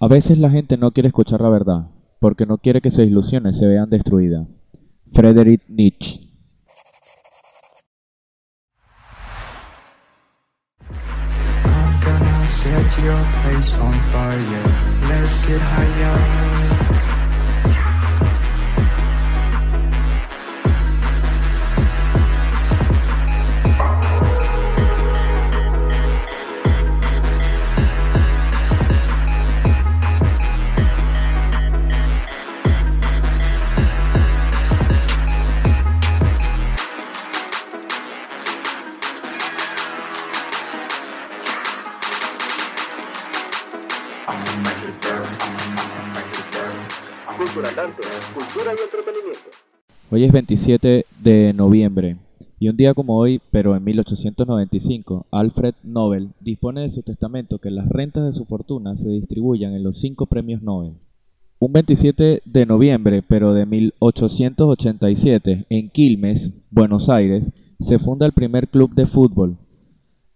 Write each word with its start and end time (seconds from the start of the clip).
A 0.00 0.06
veces 0.06 0.38
la 0.38 0.48
gente 0.48 0.76
no 0.76 0.92
quiere 0.92 1.08
escuchar 1.08 1.40
la 1.40 1.48
verdad, 1.48 1.88
porque 2.20 2.46
no 2.46 2.58
quiere 2.58 2.80
que 2.80 2.92
sus 2.92 3.00
ilusiones 3.00 3.58
se 3.58 3.66
vean 3.66 3.90
destruidas. 3.90 4.46
Friedrich 5.12 5.62
Nietzsche. 5.68 6.20
Hoy 50.10 50.24
es 50.24 50.32
27 50.32 51.04
de 51.22 51.52
noviembre 51.54 52.16
y 52.58 52.70
un 52.70 52.78
día 52.78 52.94
como 52.94 53.18
hoy, 53.18 53.42
pero 53.50 53.76
en 53.76 53.84
1895, 53.84 55.26
Alfred 55.30 55.74
Nobel 55.84 56.30
dispone 56.40 56.80
de 56.80 56.92
su 56.92 57.02
testamento 57.02 57.58
que 57.58 57.70
las 57.70 57.86
rentas 57.90 58.24
de 58.24 58.32
su 58.32 58.46
fortuna 58.46 58.96
se 58.96 59.06
distribuyan 59.06 59.74
en 59.74 59.82
los 59.82 60.00
cinco 60.00 60.24
premios 60.24 60.62
Nobel. 60.62 60.94
Un 61.58 61.74
27 61.74 62.40
de 62.42 62.66
noviembre, 62.66 63.20
pero 63.20 63.52
de 63.52 63.66
1887, 63.66 65.66
en 65.68 65.90
Quilmes, 65.90 66.52
Buenos 66.70 67.10
Aires, 67.10 67.44
se 67.86 67.98
funda 67.98 68.24
el 68.24 68.32
primer 68.32 68.68
club 68.68 68.94
de 68.94 69.06
fútbol, 69.06 69.58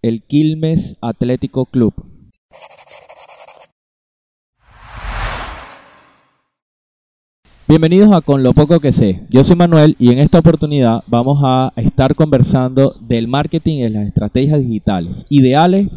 el 0.02 0.22
Quilmes 0.22 0.98
Atlético 1.00 1.64
Club. 1.64 1.94
Bienvenidos 7.72 8.12
a 8.12 8.20
Con 8.20 8.42
lo 8.42 8.52
poco 8.52 8.78
que 8.80 8.92
sé. 8.92 9.22
Yo 9.30 9.46
soy 9.46 9.56
Manuel 9.56 9.96
y 9.98 10.12
en 10.12 10.18
esta 10.18 10.40
oportunidad 10.40 10.92
vamos 11.10 11.40
a 11.42 11.72
estar 11.76 12.14
conversando 12.14 12.84
del 13.08 13.28
marketing 13.28 13.76
y 13.76 13.88
las 13.88 14.10
estrategias 14.10 14.60
digitales 14.60 15.24
ideales 15.30 15.88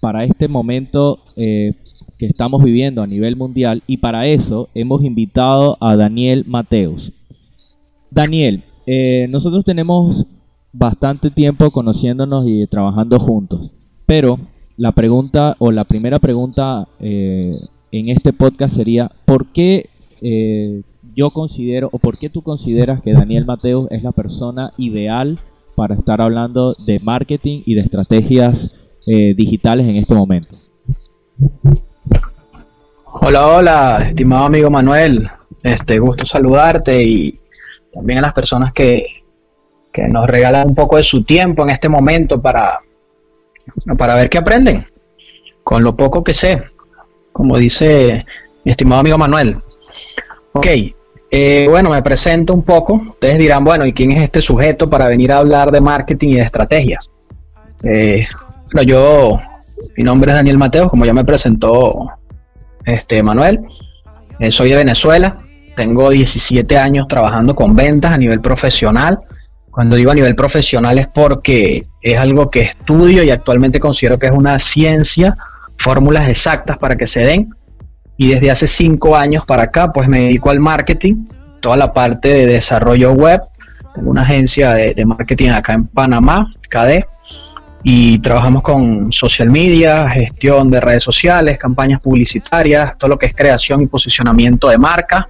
para 0.00 0.24
este 0.24 0.48
momento 0.48 1.20
eh, 1.36 1.74
que 2.18 2.26
estamos 2.26 2.64
viviendo 2.64 3.00
a 3.00 3.06
nivel 3.06 3.36
mundial 3.36 3.84
y 3.86 3.98
para 3.98 4.26
eso 4.26 4.70
hemos 4.74 5.04
invitado 5.04 5.76
a 5.80 5.94
Daniel 5.94 6.46
Mateus. 6.48 7.12
Daniel, 8.10 8.64
eh, 8.86 9.26
nosotros 9.30 9.64
tenemos 9.64 10.26
bastante 10.72 11.30
tiempo 11.30 11.66
conociéndonos 11.66 12.44
y 12.48 12.66
trabajando 12.66 13.20
juntos, 13.20 13.70
pero 14.04 14.36
la 14.76 14.90
pregunta 14.90 15.54
o 15.60 15.70
la 15.70 15.84
primera 15.84 16.18
pregunta 16.18 16.88
eh, 16.98 17.52
en 17.92 18.08
este 18.08 18.32
podcast 18.32 18.74
sería 18.74 19.08
¿por 19.24 19.46
qué 19.52 19.90
yo 21.14 21.30
considero 21.30 21.88
o 21.92 21.98
por 21.98 22.16
qué 22.18 22.28
tú 22.28 22.42
consideras 22.42 23.02
que 23.02 23.12
Daniel 23.12 23.44
Mateus 23.44 23.86
es 23.90 24.02
la 24.02 24.12
persona 24.12 24.68
ideal 24.76 25.38
para 25.74 25.94
estar 25.94 26.20
hablando 26.20 26.68
de 26.86 26.96
marketing 27.04 27.60
y 27.66 27.74
de 27.74 27.80
estrategias 27.80 28.76
eh, 29.06 29.34
digitales 29.34 29.88
en 29.88 29.96
este 29.96 30.14
momento? 30.14 30.48
Hola, 33.04 33.46
hola, 33.46 34.04
estimado 34.08 34.46
amigo 34.46 34.70
Manuel. 34.70 35.28
Este 35.62 35.98
gusto 35.98 36.26
saludarte 36.26 37.02
y 37.02 37.40
también 37.92 38.18
a 38.18 38.22
las 38.22 38.32
personas 38.32 38.72
que, 38.72 39.22
que 39.92 40.08
nos 40.08 40.26
regalan 40.26 40.68
un 40.68 40.74
poco 40.74 40.96
de 40.96 41.02
su 41.02 41.22
tiempo 41.22 41.62
en 41.62 41.70
este 41.70 41.88
momento 41.88 42.40
para, 42.40 42.80
para 43.96 44.14
ver 44.14 44.30
qué 44.30 44.38
aprenden 44.38 44.86
con 45.62 45.84
lo 45.84 45.94
poco 45.94 46.24
que 46.24 46.34
sé, 46.34 46.62
como 47.32 47.56
dice 47.56 48.24
mi 48.64 48.72
estimado 48.72 49.00
amigo 49.00 49.18
Manuel. 49.18 49.58
Ok, 50.52 50.66
eh, 51.30 51.66
bueno, 51.68 51.90
me 51.90 52.02
presento 52.02 52.52
un 52.52 52.62
poco. 52.62 52.94
Ustedes 52.94 53.38
dirán, 53.38 53.62
bueno, 53.62 53.86
¿y 53.86 53.92
quién 53.92 54.10
es 54.12 54.22
este 54.22 54.42
sujeto 54.42 54.90
para 54.90 55.06
venir 55.06 55.32
a 55.32 55.38
hablar 55.38 55.70
de 55.70 55.80
marketing 55.80 56.28
y 56.30 56.34
de 56.34 56.40
estrategias? 56.40 57.10
Eh, 57.84 58.26
bueno, 58.72 58.82
yo, 58.82 59.38
mi 59.96 60.02
nombre 60.02 60.32
es 60.32 60.36
Daniel 60.36 60.58
Mateos, 60.58 60.90
como 60.90 61.06
ya 61.06 61.12
me 61.12 61.24
presentó 61.24 62.10
este 62.84 63.22
Manuel. 63.22 63.60
Eh, 64.40 64.50
soy 64.50 64.70
de 64.70 64.76
Venezuela, 64.76 65.38
tengo 65.76 66.10
17 66.10 66.78
años 66.78 67.06
trabajando 67.06 67.54
con 67.54 67.76
ventas 67.76 68.12
a 68.12 68.18
nivel 68.18 68.40
profesional. 68.40 69.20
Cuando 69.70 69.96
digo 69.96 70.10
a 70.10 70.14
nivel 70.14 70.34
profesional 70.34 70.98
es 70.98 71.06
porque 71.06 71.86
es 72.02 72.18
algo 72.18 72.50
que 72.50 72.62
estudio 72.62 73.22
y 73.22 73.30
actualmente 73.30 73.78
considero 73.78 74.18
que 74.18 74.26
es 74.26 74.32
una 74.32 74.58
ciencia, 74.58 75.36
fórmulas 75.76 76.28
exactas 76.28 76.76
para 76.78 76.96
que 76.96 77.06
se 77.06 77.20
den. 77.20 77.50
Y 78.20 78.34
desde 78.34 78.50
hace 78.50 78.66
5 78.66 79.16
años 79.16 79.46
para 79.46 79.62
acá, 79.62 79.94
pues 79.94 80.06
me 80.06 80.20
dedico 80.20 80.50
al 80.50 80.60
marketing, 80.60 81.24
toda 81.60 81.78
la 81.78 81.94
parte 81.94 82.28
de 82.28 82.46
desarrollo 82.46 83.12
web. 83.12 83.40
Tengo 83.94 84.10
una 84.10 84.20
agencia 84.20 84.74
de, 84.74 84.92
de 84.92 85.06
marketing 85.06 85.48
acá 85.48 85.72
en 85.72 85.86
Panamá, 85.86 86.52
KD, 86.68 87.06
y 87.82 88.18
trabajamos 88.18 88.60
con 88.60 89.10
social 89.10 89.48
media, 89.48 90.06
gestión 90.10 90.68
de 90.68 90.82
redes 90.82 91.02
sociales, 91.02 91.56
campañas 91.56 92.00
publicitarias, 92.02 92.98
todo 92.98 93.08
lo 93.08 93.18
que 93.18 93.24
es 93.24 93.34
creación 93.34 93.80
y 93.80 93.86
posicionamiento 93.86 94.68
de 94.68 94.76
marca. 94.76 95.26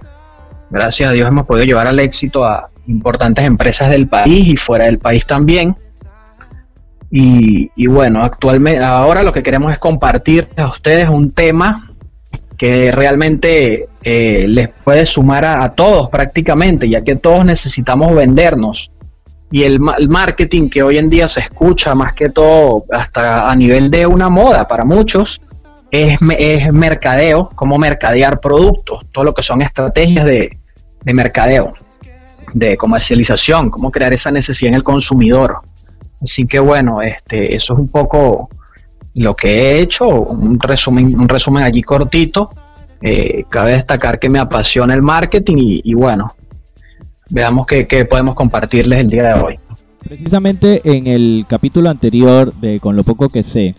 Gracias 0.69 1.11
a 1.11 1.13
Dios 1.13 1.29
hemos 1.29 1.45
podido 1.45 1.65
llevar 1.65 1.87
al 1.87 1.97
éxito 1.97 2.43
a 2.43 2.71
importantes 2.87 3.45
empresas 3.45 3.89
del 3.89 4.09
país 4.09 4.49
y 4.49 4.57
fuera 4.57 4.83
del 4.83 4.99
país 4.99 5.25
también. 5.25 5.77
Y, 7.09 7.71
y 7.73 7.87
bueno, 7.87 8.21
actualmente, 8.21 8.83
ahora 8.83 9.23
lo 9.23 9.31
que 9.31 9.43
queremos 9.43 9.71
es 9.71 9.79
compartir 9.79 10.49
a 10.57 10.67
ustedes 10.67 11.07
un 11.07 11.31
tema 11.31 11.87
que 12.61 12.91
realmente 12.91 13.89
eh, 14.03 14.45
les 14.47 14.69
puede 14.69 15.07
sumar 15.07 15.45
a, 15.45 15.67
todos 15.73 16.09
prácticamente, 16.09 16.87
ya 16.87 17.01
que 17.01 17.15
todos 17.15 17.43
necesitamos 17.43 18.15
vendernos 18.15 18.91
y 19.49 19.63
el, 19.63 19.79
el, 19.97 20.09
marketing 20.09 20.69
que 20.69 20.83
hoy 20.83 20.99
en 20.99 21.09
día 21.09 21.27
se 21.27 21.39
escucha 21.39 21.95
más 21.95 22.13
que 22.13 22.29
todo 22.29 22.85
hasta 22.91 23.49
a 23.49 23.55
nivel 23.55 23.89
de 23.89 24.05
una 24.05 24.29
moda 24.29 24.67
para 24.67 24.85
muchos 24.85 25.41
es, 25.89 26.19
es 26.37 26.71
mercadeo, 26.71 27.49
cómo 27.55 27.79
mercadear 27.79 28.39
productos, 28.39 29.07
todo 29.11 29.23
lo 29.23 29.33
que 29.33 29.41
son 29.41 29.63
estrategias 29.63 30.25
de, 30.25 30.59
de, 31.03 31.13
mercadeo, 31.15 31.73
de 32.53 32.77
comercialización, 32.77 33.71
cómo 33.71 33.89
crear 33.89 34.13
esa 34.13 34.29
necesidad 34.29 34.69
en 34.69 34.75
el 34.75 34.83
consumidor. 34.83 35.61
Así 36.21 36.45
que 36.45 36.59
bueno, 36.59 37.01
este, 37.01 37.55
eso 37.55 37.73
es 37.73 37.79
un 37.79 37.89
poco 37.89 38.51
lo 39.15 39.35
que 39.35 39.49
he 39.49 39.79
hecho, 39.79 40.07
un 40.07 40.59
resumen, 40.59 41.19
un 41.19 41.27
resumen 41.27 41.63
allí 41.63 41.81
cortito. 41.81 42.49
Eh, 43.01 43.45
cabe 43.49 43.73
destacar 43.73 44.19
que 44.19 44.29
me 44.29 44.39
apasiona 44.39 44.93
el 44.93 45.01
marketing 45.01 45.55
y, 45.57 45.93
bueno, 45.93 46.35
veamos 47.29 47.65
qué, 47.65 47.87
qué, 47.87 48.05
podemos 48.05 48.35
compartirles 48.35 48.99
el 48.99 49.09
día 49.09 49.33
de 49.33 49.41
hoy. 49.41 49.59
Precisamente 50.03 50.81
en 50.83 51.07
el 51.07 51.45
capítulo 51.47 51.89
anterior 51.89 52.53
de 52.55 52.79
Con 52.79 52.95
lo 52.95 53.03
poco 53.03 53.29
que 53.29 53.43
sé, 53.43 53.75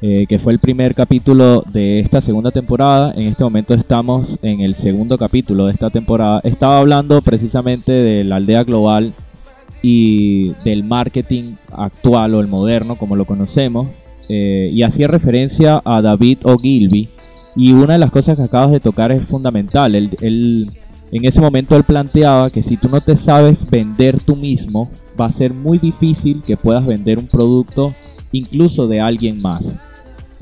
eh, 0.00 0.26
que 0.26 0.38
fue 0.38 0.52
el 0.52 0.60
primer 0.60 0.94
capítulo 0.94 1.64
de 1.72 1.98
esta 2.00 2.20
segunda 2.20 2.52
temporada, 2.52 3.12
en 3.16 3.26
este 3.26 3.42
momento 3.42 3.74
estamos 3.74 4.38
en 4.42 4.60
el 4.60 4.76
segundo 4.76 5.18
capítulo 5.18 5.66
de 5.66 5.72
esta 5.72 5.90
temporada, 5.90 6.40
estaba 6.44 6.78
hablando 6.78 7.20
precisamente 7.20 7.90
de 7.90 8.22
la 8.22 8.36
aldea 8.36 8.62
global 8.62 9.12
y 9.82 10.50
del 10.64 10.84
marketing 10.84 11.52
actual 11.72 12.34
o 12.34 12.40
el 12.40 12.46
moderno 12.46 12.94
como 12.94 13.16
lo 13.16 13.24
conocemos, 13.24 13.88
eh, 14.28 14.70
y 14.72 14.82
hacía 14.82 15.08
referencia 15.08 15.80
a 15.84 16.02
David 16.02 16.38
Ogilvy, 16.44 17.08
y 17.56 17.72
una 17.72 17.94
de 17.94 17.98
las 17.98 18.10
cosas 18.10 18.38
que 18.38 18.44
acabas 18.44 18.72
de 18.72 18.80
tocar 18.80 19.10
es 19.12 19.28
fundamental, 19.28 19.94
el 19.94 20.68
en 21.10 21.24
ese 21.24 21.40
momento 21.40 21.74
él 21.76 21.84
planteaba 21.84 22.50
que 22.50 22.62
si 22.62 22.76
tú 22.76 22.88
no 22.88 23.00
te 23.00 23.18
sabes 23.18 23.58
vender 23.70 24.22
tú 24.22 24.36
mismo, 24.36 24.90
va 25.18 25.26
a 25.26 25.38
ser 25.38 25.54
muy 25.54 25.78
difícil 25.78 26.42
que 26.42 26.56
puedas 26.56 26.84
vender 26.84 27.18
un 27.18 27.26
producto 27.26 27.94
incluso 28.32 28.86
de 28.86 29.00
alguien 29.00 29.38
más. 29.42 29.78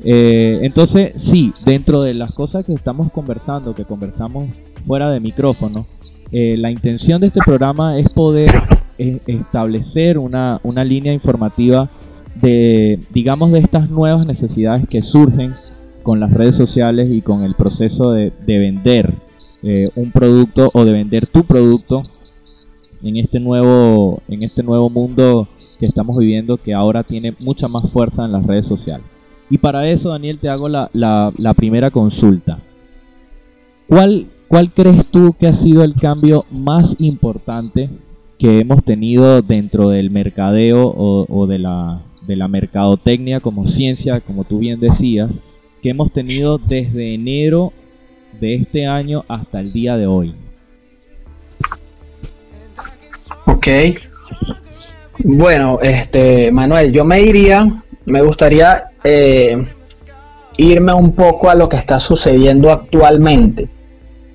Eh, 0.04 0.58
entonces, 0.62 1.12
sí, 1.30 1.52
dentro 1.64 2.02
de 2.02 2.14
las 2.14 2.34
cosas 2.34 2.66
que 2.66 2.74
estamos 2.74 3.12
conversando, 3.12 3.74
que 3.74 3.84
conversamos 3.84 4.48
fuera 4.86 5.08
de 5.10 5.20
micrófono, 5.20 5.86
eh, 6.32 6.56
la 6.56 6.70
intención 6.70 7.20
de 7.20 7.28
este 7.28 7.40
programa 7.44 7.98
es 7.98 8.12
poder 8.12 8.50
establecer 8.98 10.18
una, 10.18 10.58
una 10.62 10.82
línea 10.82 11.12
informativa 11.12 11.88
de, 12.40 12.98
digamos, 13.12 13.52
de 13.52 13.60
estas 13.60 13.90
nuevas 13.90 14.26
necesidades 14.26 14.86
que 14.86 15.00
surgen 15.00 15.54
con 16.02 16.20
las 16.20 16.32
redes 16.32 16.56
sociales 16.56 17.12
y 17.12 17.20
con 17.20 17.44
el 17.44 17.54
proceso 17.54 18.12
de, 18.12 18.32
de 18.46 18.58
vender 18.58 19.14
eh, 19.62 19.86
un 19.96 20.12
producto 20.12 20.68
o 20.74 20.84
de 20.84 20.92
vender 20.92 21.26
tu 21.26 21.44
producto 21.44 22.02
en 23.02 23.16
este 23.16 23.40
nuevo 23.40 24.22
en 24.28 24.42
este 24.42 24.62
nuevo 24.62 24.88
mundo 24.88 25.48
que 25.78 25.84
estamos 25.84 26.16
viviendo 26.18 26.56
que 26.56 26.72
ahora 26.72 27.02
tiene 27.02 27.34
mucha 27.44 27.68
más 27.68 27.90
fuerza 27.90 28.24
en 28.24 28.32
las 28.32 28.46
redes 28.46 28.66
sociales. 28.66 29.06
Y 29.50 29.58
para 29.58 29.88
eso 29.88 30.10
Daniel 30.10 30.38
te 30.40 30.48
hago 30.48 30.68
la, 30.68 30.88
la, 30.92 31.32
la 31.38 31.54
primera 31.54 31.90
consulta. 31.90 32.58
¿cuál, 33.88 34.26
¿cuál 34.48 34.72
crees 34.72 35.08
tú 35.08 35.34
que 35.38 35.46
ha 35.46 35.52
sido 35.52 35.84
el 35.84 35.94
cambio 35.94 36.42
más 36.50 36.94
importante 36.98 37.88
que 38.38 38.58
hemos 38.58 38.84
tenido 38.84 39.40
dentro 39.40 39.88
del 39.88 40.10
mercadeo 40.10 40.86
o, 40.86 41.24
o 41.28 41.46
de, 41.46 41.58
la, 41.58 42.02
de 42.26 42.36
la 42.36 42.48
mercadotecnia 42.48 43.40
como 43.40 43.68
ciencia, 43.68 44.20
como 44.20 44.44
tú 44.44 44.58
bien 44.58 44.80
decías, 44.80 45.30
que 45.82 45.90
hemos 45.90 46.12
tenido 46.12 46.58
desde 46.58 47.14
enero 47.14 47.72
de 48.40 48.56
este 48.56 48.86
año 48.86 49.24
hasta 49.28 49.60
el 49.60 49.72
día 49.72 49.96
de 49.96 50.06
hoy? 50.06 50.34
Ok. 53.46 53.66
Bueno, 55.24 55.78
este, 55.82 56.50
Manuel, 56.52 56.92
yo 56.92 57.04
me 57.04 57.22
iría, 57.22 57.66
me 58.04 58.22
gustaría 58.22 58.90
eh, 59.02 59.56
irme 60.58 60.92
un 60.92 61.12
poco 61.12 61.48
a 61.48 61.54
lo 61.54 61.68
que 61.68 61.76
está 61.76 61.98
sucediendo 61.98 62.70
actualmente. 62.70 63.68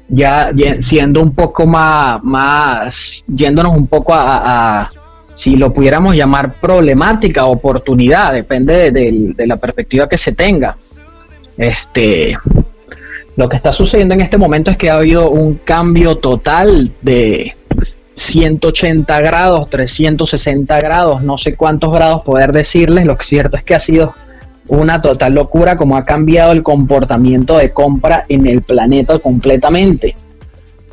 Ya 0.09 0.51
siendo 0.79 1.21
un 1.21 1.33
poco 1.33 1.65
más, 1.65 2.21
más, 2.23 3.23
yéndonos 3.27 3.77
un 3.77 3.87
poco 3.87 4.13
a- 4.13 4.91
si 5.33 5.55
lo 5.55 5.73
pudiéramos 5.73 6.15
llamar 6.15 6.59
problemática, 6.59 7.45
oportunidad, 7.45 8.33
depende 8.33 8.91
de, 8.91 9.47
la 9.47 9.57
perspectiva 9.57 10.09
que 10.09 10.17
se 10.17 10.33
tenga. 10.33 10.77
Este, 11.57 12.37
lo 13.35 13.47
que 13.47 13.55
está 13.55 13.71
sucediendo 13.71 14.13
en 14.13 14.21
este 14.21 14.37
momento 14.37 14.71
es 14.71 14.77
que 14.77 14.89
ha 14.89 14.95
habido 14.95 15.29
un 15.29 15.55
cambio 15.55 16.17
total 16.17 16.91
de 17.01 17.55
180 18.13 19.21
grados, 19.21 19.69
360 19.69 20.79
grados, 20.79 21.23
no 21.23 21.37
sé 21.37 21.55
cuántos 21.55 21.93
grados 21.93 22.23
poder 22.23 22.51
decirles, 22.51 23.05
lo 23.05 23.17
cierto 23.19 23.57
es 23.57 23.63
que 23.63 23.75
ha 23.75 23.79
sido 23.79 24.13
una 24.67 25.01
total 25.01 25.33
locura 25.33 25.75
como 25.75 25.97
ha 25.97 26.05
cambiado 26.05 26.51
el 26.51 26.63
comportamiento 26.63 27.57
de 27.57 27.71
compra 27.71 28.25
en 28.29 28.47
el 28.47 28.61
planeta 28.61 29.19
completamente. 29.19 30.15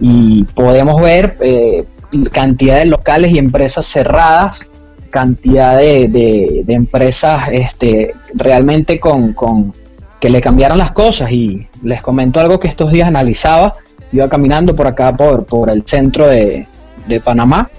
Y 0.01 0.45
podemos 0.45 1.01
ver 1.03 1.37
eh, 1.41 1.85
cantidad 2.33 2.79
de 2.79 2.87
locales 2.87 3.33
y 3.33 3.39
empresas 3.39 3.87
cerradas, 3.87 4.67
cantidad 5.11 5.77
de, 5.79 6.65
empresas 6.69 7.49
este, 7.53 8.15
realmente 8.35 8.99
con, 9.01 9.33
con 9.33 9.73
que 10.21 10.31
le 10.31 10.41
cambiaron 10.41 10.79
las 10.79 10.93
cosas. 10.93 11.31
Y 11.33 11.69
les 11.83 12.03
comento 12.03 12.41
algo 12.41 12.59
que 12.59 12.69
estos 12.69 12.93
días 12.93 13.09
analizaba. 13.09 13.75
Iba 14.13 14.29
caminando 14.29 14.75
por 14.75 14.87
acá, 14.87 15.13
por, 15.13 15.47
por 15.47 15.69
el 15.71 15.83
centro 15.87 16.27
de, 16.29 16.67
de 17.07 17.21
Panamá, 17.21 17.71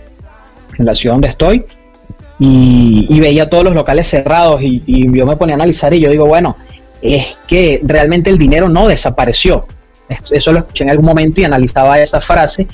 en 0.77 0.85
la 0.85 0.93
ciudad 0.93 1.15
donde 1.15 1.29
estoy, 1.29 1.65
y, 2.37 3.19
veía 3.19 3.49
todos 3.49 3.63
los 3.65 3.73
locales 3.73 4.07
cerrados 4.07 4.61
y, 4.61 4.81
y 4.85 5.11
yo 5.17 5.25
me 5.25 5.35
ponía 5.35 5.55
a 5.55 5.57
analizar 5.57 5.93
y 5.93 5.99
yo 5.99 6.09
digo, 6.09 6.25
bueno, 6.25 6.55
es 7.01 7.39
que 7.47 7.81
realmente 7.83 8.29
el 8.29 8.37
dinero 8.37 8.69
no 8.69 8.87
desapareció. 8.87 9.65
Es- 10.07 10.31
Eso 10.31 10.53
lo 10.53 10.59
escuché 10.59 10.83
en 10.85 10.91
algún 10.91 11.05
momento 11.05 11.41
y 11.41 11.43
analizaba 11.43 11.99
esa 11.99 12.21
frase 12.21 12.67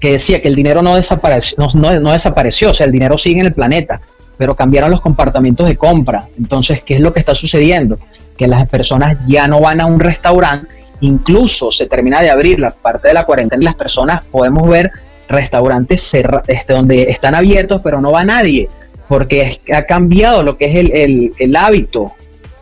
que 0.00 0.12
decía 0.12 0.40
que 0.42 0.48
el 0.48 0.54
dinero 0.54 0.82
no 0.82 0.96
desapareció, 0.96 1.56
no, 1.74 2.12
desapareció, 2.12 2.70
o 2.70 2.74
sea, 2.74 2.86
el 2.86 2.92
dinero 2.92 3.16
sigue 3.18 3.40
en 3.40 3.46
el 3.46 3.54
planeta, 3.54 4.00
pero 4.36 4.54
cambiaron 4.54 4.90
los 4.90 5.00
comportamientos 5.00 5.66
de 5.68 5.76
compra. 5.76 6.28
Entonces, 6.38 6.82
¿qué 6.84 6.94
es 6.94 7.00
lo 7.00 7.12
que 7.12 7.20
está 7.20 7.34
sucediendo? 7.34 7.98
Que 8.36 8.46
las 8.48 8.66
personas 8.66 9.18
ya 9.26 9.46
no 9.48 9.60
van 9.60 9.80
a 9.80 9.86
un 9.86 10.00
restaurante, 10.00 10.74
incluso 11.00 11.70
se 11.70 11.86
termina 11.86 12.20
de 12.20 12.30
abrir 12.30 12.58
la 12.58 12.70
parte 12.70 13.08
de 13.08 13.14
la 13.14 13.24
cuarentena 13.24 13.62
y 13.62 13.64
las 13.64 13.76
personas 13.76 14.24
podemos 14.24 14.68
ver 14.68 14.90
restaurantes 15.28 16.12
este, 16.48 16.72
donde 16.72 17.02
están 17.04 17.34
abiertos, 17.34 17.80
pero 17.82 18.00
no 18.00 18.12
va 18.12 18.24
nadie, 18.24 18.68
porque 19.08 19.42
es- 19.42 19.60
ha 19.74 19.82
cambiado 19.84 20.42
lo 20.42 20.56
que 20.58 20.66
es 20.66 21.32
el 21.38 21.56
hábito. 21.56 22.12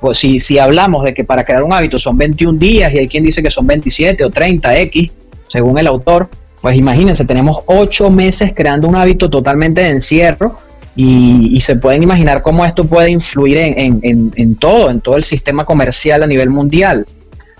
Pues 0.00 0.18
si, 0.18 0.40
si 0.40 0.58
hablamos 0.58 1.04
de 1.04 1.14
que 1.14 1.22
para 1.24 1.44
crear 1.44 1.62
un 1.62 1.72
hábito 1.72 1.98
son 1.98 2.18
21 2.18 2.58
días 2.58 2.92
y 2.92 2.98
hay 2.98 3.08
quien 3.08 3.22
dice 3.24 3.42
que 3.42 3.50
son 3.52 3.66
27 3.66 4.24
o 4.24 4.30
30 4.30 4.76
X, 4.80 5.12
según 5.46 5.78
el 5.78 5.86
autor, 5.86 6.28
pues 6.62 6.76
imagínense, 6.76 7.24
tenemos 7.24 7.62
8 7.66 8.10
meses 8.10 8.52
creando 8.54 8.88
un 8.88 8.96
hábito 8.96 9.28
totalmente 9.28 9.82
de 9.82 9.90
encierro 9.90 10.56
y, 10.94 11.60
se 11.60 11.76
pueden 11.76 12.02
imaginar 12.02 12.40
cómo 12.42 12.64
esto 12.64 12.84
puede 12.84 13.10
influir 13.10 13.58
en, 13.58 14.00
en- 14.02 14.32
en- 14.36 14.54
todo, 14.56 14.88
en 14.90 15.00
todo 15.00 15.16
el 15.16 15.24
sistema 15.24 15.64
comercial 15.64 16.22
a 16.22 16.26
nivel 16.26 16.50
mundial. 16.50 17.04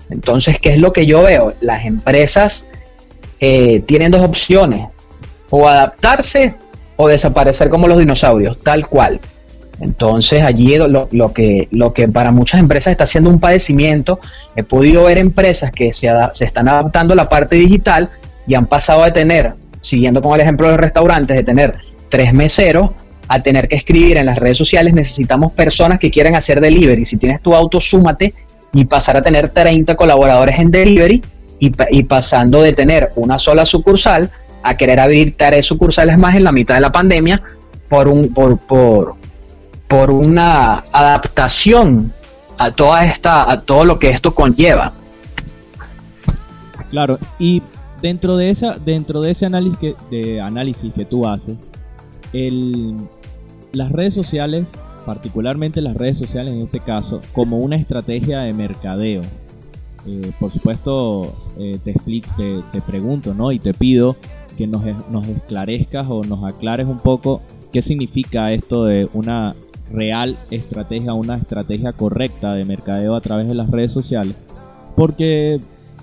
Entonces, 0.09 0.57
¿qué 0.59 0.69
es 0.69 0.77
lo 0.77 0.93
que 0.93 1.05
yo 1.05 1.23
veo? 1.23 1.53
Las 1.59 1.85
empresas 1.85 2.65
eh, 3.39 3.81
tienen 3.81 4.11
dos 4.11 4.21
opciones, 4.21 4.87
o 5.49 5.67
adaptarse 5.67 6.55
o 6.95 7.07
desaparecer 7.07 7.69
como 7.69 7.87
los 7.87 7.99
dinosaurios, 7.99 8.59
tal 8.61 8.87
cual. 8.87 9.19
Entonces 9.81 10.43
allí 10.43 10.77
lo, 10.77 11.33
que, 11.33 11.67
para 12.13 12.31
muchas 12.31 12.59
empresas 12.59 12.91
está 12.91 13.05
siendo 13.05 13.29
un 13.29 13.39
padecimiento, 13.39 14.19
he 14.55 14.63
podido 14.63 15.03
ver 15.05 15.17
empresas 15.17 15.71
que 15.71 15.91
se, 15.91 16.09
se 16.33 16.45
están 16.45 16.69
adaptando 16.69 17.13
a 17.13 17.17
la 17.17 17.27
parte 17.27 17.55
digital 17.55 18.09
y 18.47 18.55
han 18.55 18.65
pasado 18.65 19.03
de 19.03 19.11
tener, 19.11 19.53
siguiendo 19.81 20.21
con 20.21 20.33
el 20.35 20.41
ejemplo 20.41 20.67
de 20.67 20.73
los 20.73 20.81
restaurantes, 20.81 21.35
de 21.35 21.43
tener 21.43 21.77
tres 22.09 22.33
meseros 22.33 22.91
a 23.27 23.41
tener 23.41 23.67
que 23.67 23.75
escribir 23.75 24.17
en 24.17 24.25
las 24.25 24.37
redes 24.37 24.57
sociales, 24.57 24.93
necesitamos 24.93 25.53
personas 25.53 25.99
que 25.99 26.11
quieran 26.11 26.35
hacer 26.35 26.59
delivery. 26.59 27.05
Si 27.05 27.17
tienes 27.17 27.41
tu 27.41 27.55
auto, 27.55 27.79
súmate 27.79 28.33
y 28.73 28.85
pasar 28.85 29.17
a 29.17 29.21
tener 29.21 29.49
30 29.49 29.95
colaboradores 29.95 30.59
en 30.59 30.71
delivery 30.71 31.23
y, 31.59 31.71
y 31.89 32.03
pasando 32.03 32.61
de 32.61 32.73
tener 32.73 33.11
una 33.15 33.39
sola 33.39 33.65
sucursal 33.65 34.29
a 34.63 34.77
querer 34.77 34.99
abrir 34.99 35.35
tres 35.37 35.65
sucursales 35.65 36.17
más 36.17 36.35
en 36.35 36.43
la 36.43 36.51
mitad 36.51 36.75
de 36.75 36.81
la 36.81 36.91
pandemia 36.91 37.41
por 37.89 38.07
un 38.07 38.33
por, 38.33 38.57
por, 38.59 39.15
por 39.87 40.09
una 40.09 40.83
adaptación 40.91 42.11
a 42.57 42.71
toda 42.71 43.05
esta 43.05 43.49
a 43.51 43.61
todo 43.61 43.85
lo 43.85 43.99
que 43.99 44.09
esto 44.09 44.33
conlleva. 44.33 44.93
Claro, 46.89 47.19
y 47.39 47.61
dentro 48.03 48.37
de 48.37 48.49
esa, 48.49 48.77
dentro 48.77 49.21
de 49.21 49.31
ese 49.31 49.47
análisis 49.47 49.79
que, 49.79 49.95
de 50.11 50.41
análisis 50.41 50.93
que 50.93 51.05
tú 51.05 51.25
haces, 51.25 51.57
las 53.71 53.91
redes 53.91 54.13
sociales, 54.13 54.67
particularmente 55.05 55.81
las 55.81 55.95
redes 55.95 56.17
sociales 56.17 56.53
en 56.53 56.59
este 56.59 56.79
caso, 56.79 57.21
como 57.31 57.57
una 57.57 57.77
estrategia 57.77 58.41
de 58.41 58.53
mercadeo. 58.53 59.21
Eh, 60.05 60.31
por 60.37 60.51
supuesto, 60.51 61.33
eh, 61.57 61.79
te, 61.83 61.95
expli- 61.95 62.25
te, 62.35 62.59
te 62.73 62.81
pregunto, 62.81 63.33
¿no? 63.33 63.53
Y 63.53 63.59
te 63.59 63.73
pido 63.73 64.17
que 64.57 64.67
nos, 64.67 64.83
nos 65.09 65.25
esclarezcas 65.27 66.05
o 66.09 66.23
nos 66.23 66.43
aclares 66.43 66.87
un 66.87 66.99
poco 66.99 67.41
qué 67.71 67.81
significa 67.81 68.47
esto 68.47 68.83
de 68.83 69.07
una 69.13 69.55
real 69.91 70.35
estrategia, 70.51 71.13
una 71.13 71.37
estrategia 71.37 71.93
correcta 71.93 72.53
de 72.53 72.65
mercadeo 72.65 73.15
a 73.15 73.21
través 73.21 73.47
de 73.47 73.55
las 73.55 73.69
redes 73.69 73.93
sociales. 73.93 74.35
Porque 74.97 75.59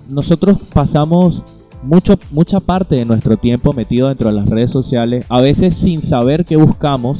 nosotros 0.09 0.57
pasamos 0.73 1.43
mucho, 1.83 2.17
mucha 2.31 2.59
parte 2.59 2.95
de 2.95 3.05
nuestro 3.05 3.37
tiempo 3.37 3.73
metido 3.73 4.07
dentro 4.07 4.29
de 4.29 4.35
las 4.35 4.49
redes 4.49 4.71
sociales, 4.71 5.25
a 5.29 5.41
veces 5.41 5.75
sin 5.81 6.01
saber 6.01 6.45
qué 6.45 6.55
buscamos 6.55 7.19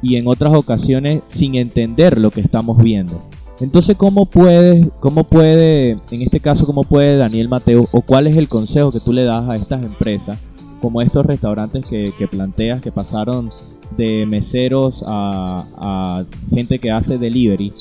y 0.00 0.16
en 0.16 0.26
otras 0.26 0.54
ocasiones 0.56 1.22
sin 1.36 1.56
entender 1.56 2.18
lo 2.18 2.30
que 2.30 2.40
estamos 2.40 2.78
viendo. 2.78 3.20
Entonces, 3.60 3.96
¿cómo 3.96 4.26
puede, 4.26 4.90
cómo 4.98 5.24
puede, 5.24 5.90
en 5.90 6.22
este 6.22 6.40
caso, 6.40 6.66
cómo 6.66 6.84
puede 6.84 7.16
Daniel 7.16 7.48
Mateo, 7.48 7.84
o 7.92 8.00
cuál 8.00 8.26
es 8.26 8.36
el 8.36 8.48
consejo 8.48 8.90
que 8.90 8.98
tú 8.98 9.12
le 9.12 9.24
das 9.24 9.48
a 9.48 9.54
estas 9.54 9.84
empresas, 9.84 10.38
como 10.80 11.00
estos 11.00 11.24
restaurantes 11.24 11.88
que, 11.88 12.06
que 12.18 12.26
planteas, 12.26 12.82
que 12.82 12.90
pasaron 12.90 13.48
de 13.96 14.26
meseros 14.26 15.04
a, 15.08 15.64
a 15.76 16.24
gente 16.50 16.80
que 16.80 16.90
hace 16.90 17.18
delivery? 17.18 17.72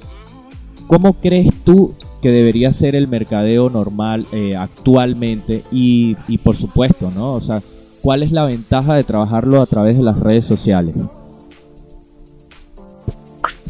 ¿Cómo 0.85 1.13
crees 1.13 1.47
tú 1.63 1.95
que 2.21 2.31
debería 2.31 2.71
ser 2.73 2.95
el 2.95 3.07
mercadeo 3.07 3.69
normal 3.69 4.25
eh, 4.31 4.55
actualmente? 4.55 5.63
Y, 5.71 6.15
y 6.27 6.37
por 6.37 6.55
supuesto, 6.57 7.11
¿no? 7.15 7.33
O 7.33 7.41
sea, 7.41 7.61
¿cuál 8.01 8.23
es 8.23 8.31
la 8.31 8.45
ventaja 8.45 8.95
de 8.95 9.03
trabajarlo 9.03 9.61
a 9.61 9.65
través 9.65 9.97
de 9.97 10.03
las 10.03 10.19
redes 10.19 10.45
sociales? 10.45 10.95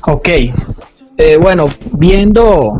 Ok, 0.06 0.30
Eh, 1.18 1.38
bueno, 1.40 1.66
viendo 2.00 2.80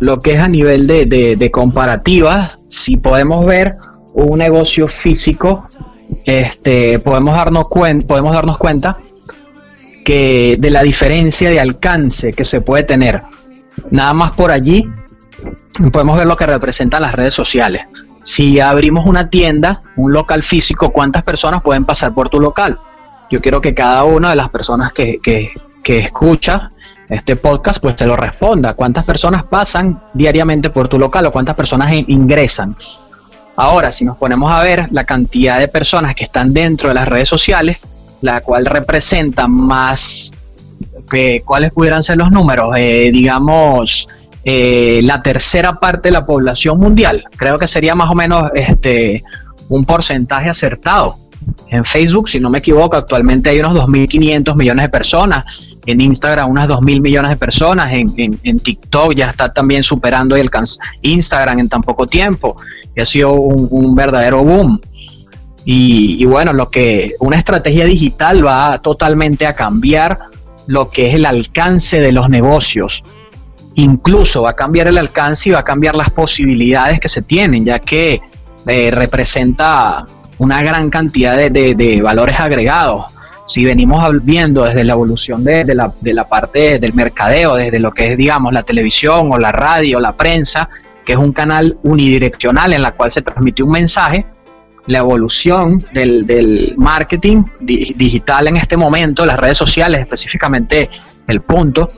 lo 0.00 0.20
que 0.20 0.32
es 0.32 0.38
a 0.40 0.48
nivel 0.48 0.86
de, 0.86 1.06
de, 1.06 1.36
de 1.36 1.50
comparativas, 1.50 2.58
si 2.68 2.96
podemos 2.96 3.46
ver 3.46 3.76
un 4.12 4.38
negocio 4.38 4.88
físico, 4.88 5.68
este, 6.26 6.98
podemos 6.98 7.34
darnos 7.34 7.64
cuen- 7.66 8.04
podemos 8.06 8.34
darnos 8.34 8.58
cuenta 8.58 8.98
que 10.04 10.56
de 10.58 10.70
la 10.70 10.82
diferencia 10.82 11.48
de 11.48 11.60
alcance 11.60 12.32
que 12.34 12.44
se 12.44 12.60
puede 12.60 12.82
tener. 12.82 13.22
Nada 13.90 14.12
más 14.12 14.32
por 14.32 14.50
allí 14.50 14.88
podemos 15.92 16.16
ver 16.16 16.26
lo 16.26 16.36
que 16.36 16.46
representan 16.46 17.02
las 17.02 17.12
redes 17.12 17.34
sociales. 17.34 17.86
Si 18.24 18.60
abrimos 18.60 19.06
una 19.06 19.30
tienda, 19.30 19.82
un 19.96 20.12
local 20.12 20.42
físico, 20.42 20.90
¿cuántas 20.90 21.24
personas 21.24 21.62
pueden 21.62 21.84
pasar 21.84 22.14
por 22.14 22.28
tu 22.28 22.38
local? 22.38 22.78
Yo 23.30 23.40
quiero 23.40 23.60
que 23.60 23.74
cada 23.74 24.04
una 24.04 24.30
de 24.30 24.36
las 24.36 24.48
personas 24.50 24.92
que, 24.92 25.18
que, 25.22 25.98
escucha 25.98 26.70
este 27.08 27.34
podcast, 27.36 27.80
pues 27.80 27.96
te 27.96 28.06
lo 28.06 28.16
responda. 28.16 28.74
¿Cuántas 28.74 29.04
personas 29.04 29.42
pasan 29.44 30.00
diariamente 30.14 30.70
por 30.70 30.88
tu 30.88 30.98
local 30.98 31.26
o 31.26 31.32
cuántas 31.32 31.56
personas 31.56 31.92
in- 31.92 32.04
ingresan? 32.08 32.76
Ahora, 33.56 33.90
si 33.90 34.04
nos 34.04 34.16
ponemos 34.16 34.52
a 34.52 34.60
ver 34.62 34.88
la 34.92 35.04
cantidad 35.04 35.58
de 35.58 35.68
personas 35.68 36.14
que 36.14 36.24
están 36.24 36.52
dentro 36.54 36.88
de 36.88 36.94
las 36.94 37.08
redes 37.08 37.28
sociales, 37.28 37.78
la 38.20 38.40
cual 38.40 38.66
representa 38.66 39.48
más, 39.48 40.32
¿cuáles 41.44 41.72
pudieran 41.72 42.02
ser 42.02 42.18
los 42.18 42.30
números? 42.30 42.74
Eh, 42.76 43.10
digamos, 43.12 44.08
eh, 44.44 45.00
la 45.04 45.22
tercera 45.22 45.74
parte 45.78 46.08
de 46.08 46.12
la 46.12 46.26
población 46.26 46.78
mundial. 46.80 47.24
Creo 47.36 47.58
que 47.58 47.66
sería 47.66 47.94
más 47.94 48.10
o 48.10 48.14
menos 48.14 48.50
este, 48.54 49.22
un 49.68 49.84
porcentaje 49.84 50.48
acertado. 50.48 51.16
En 51.68 51.84
Facebook, 51.84 52.28
si 52.28 52.38
no 52.40 52.50
me 52.50 52.58
equivoco, 52.58 52.96
actualmente 52.96 53.50
hay 53.50 53.60
unos 53.60 53.74
2.500 53.74 54.56
millones 54.56 54.84
de 54.84 54.88
personas. 54.88 55.44
En 55.86 56.00
Instagram, 56.00 56.50
unas 56.50 56.68
2.000 56.68 57.00
millones 57.00 57.30
de 57.30 57.36
personas. 57.36 57.92
En, 57.92 58.38
en- 58.42 58.58
TikTok 58.58 59.14
ya 59.14 59.30
está 59.30 59.52
también 59.52 59.82
superando 59.82 60.36
el 60.36 60.50
Instagram 61.02 61.58
en 61.60 61.68
tan 61.68 61.82
poco 61.82 62.06
tiempo. 62.06 62.56
Y 62.94 63.00
ha 63.00 63.06
sido 63.06 63.32
un, 63.32 63.94
verdadero 63.94 64.44
boom. 64.44 64.80
Y 65.64 66.24
bueno, 66.24 66.52
lo 66.52 66.68
que 66.68 67.14
una 67.20 67.36
estrategia 67.36 67.84
digital 67.84 68.44
va 68.44 68.80
totalmente 68.82 69.46
a 69.46 69.52
cambiar 69.52 70.18
lo 70.66 70.90
que 70.90 71.08
es 71.08 71.14
el 71.14 71.26
alcance 71.26 72.00
de 72.00 72.12
los 72.12 72.28
negocios. 72.28 73.02
Incluso 73.74 74.42
va 74.42 74.50
a 74.50 74.56
cambiar 74.56 74.86
el 74.88 74.98
alcance 74.98 75.48
y 75.48 75.52
va 75.52 75.60
a 75.60 75.64
cambiar 75.64 75.94
las 75.94 76.10
posibilidades 76.10 77.00
que 77.00 77.08
se 77.08 77.22
tienen, 77.22 77.64
ya 77.64 77.78
que 77.78 78.20
eh, 78.66 78.90
representa 78.90 80.04
una 80.38 80.62
gran 80.62 80.90
cantidad 80.90 81.36
de, 81.36 81.50
de- 81.50 82.02
valores 82.02 82.38
agregados. 82.38 83.06
Si 83.46 83.64
venimos 83.64 84.04
viendo 84.24 84.64
desde 84.64 84.84
la 84.84 84.92
evolución 84.92 85.42
de, 85.44 85.64
de 85.64 85.74
la, 85.74 85.92
la 86.02 86.28
parte 86.28 86.78
del 86.78 86.94
mercadeo, 86.94 87.54
desde 87.56 87.78
lo 87.78 87.92
que 87.92 88.12
es, 88.12 88.16
digamos, 88.18 88.52
la 88.52 88.62
televisión 88.62 89.30
o 89.32 89.38
la 89.38 89.52
radio, 89.52 90.00
la 90.00 90.16
prensa, 90.16 90.68
que 91.04 91.12
es 91.12 91.18
un 91.18 91.32
canal 91.32 91.78
unidireccional 91.82 92.72
en 92.72 92.82
la 92.82 92.92
cual 92.92 93.10
se 93.10 93.22
transmite 93.22 93.62
un 93.62 93.70
mensaje, 93.72 94.26
la 94.86 94.98
evolución 94.98 95.84
del, 95.92 96.26
del 96.26 96.74
marketing 96.76 97.44
di- 97.60 97.94
digital 97.96 98.48
en 98.48 98.56
este 98.56 98.76
momento, 98.76 99.24
las 99.24 99.38
redes 99.38 99.58
sociales, 99.58 100.00
específicamente 100.00 100.90
el 101.26 101.40
punto, 101.40 101.90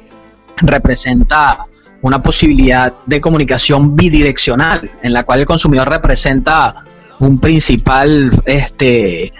representa 0.59 1.67
una 2.03 2.23
posibilidad 2.23 2.93
de 3.07 3.21
comunicación 3.21 3.97
bidireccional, 3.97 4.91
en 5.03 5.12
la 5.12 5.25
cual 5.25 5.41
el 5.41 5.47
consumidor 5.47 5.88
representa 5.88 6.85
un 7.21 7.41
principal 7.41 8.43
este, 8.45 9.33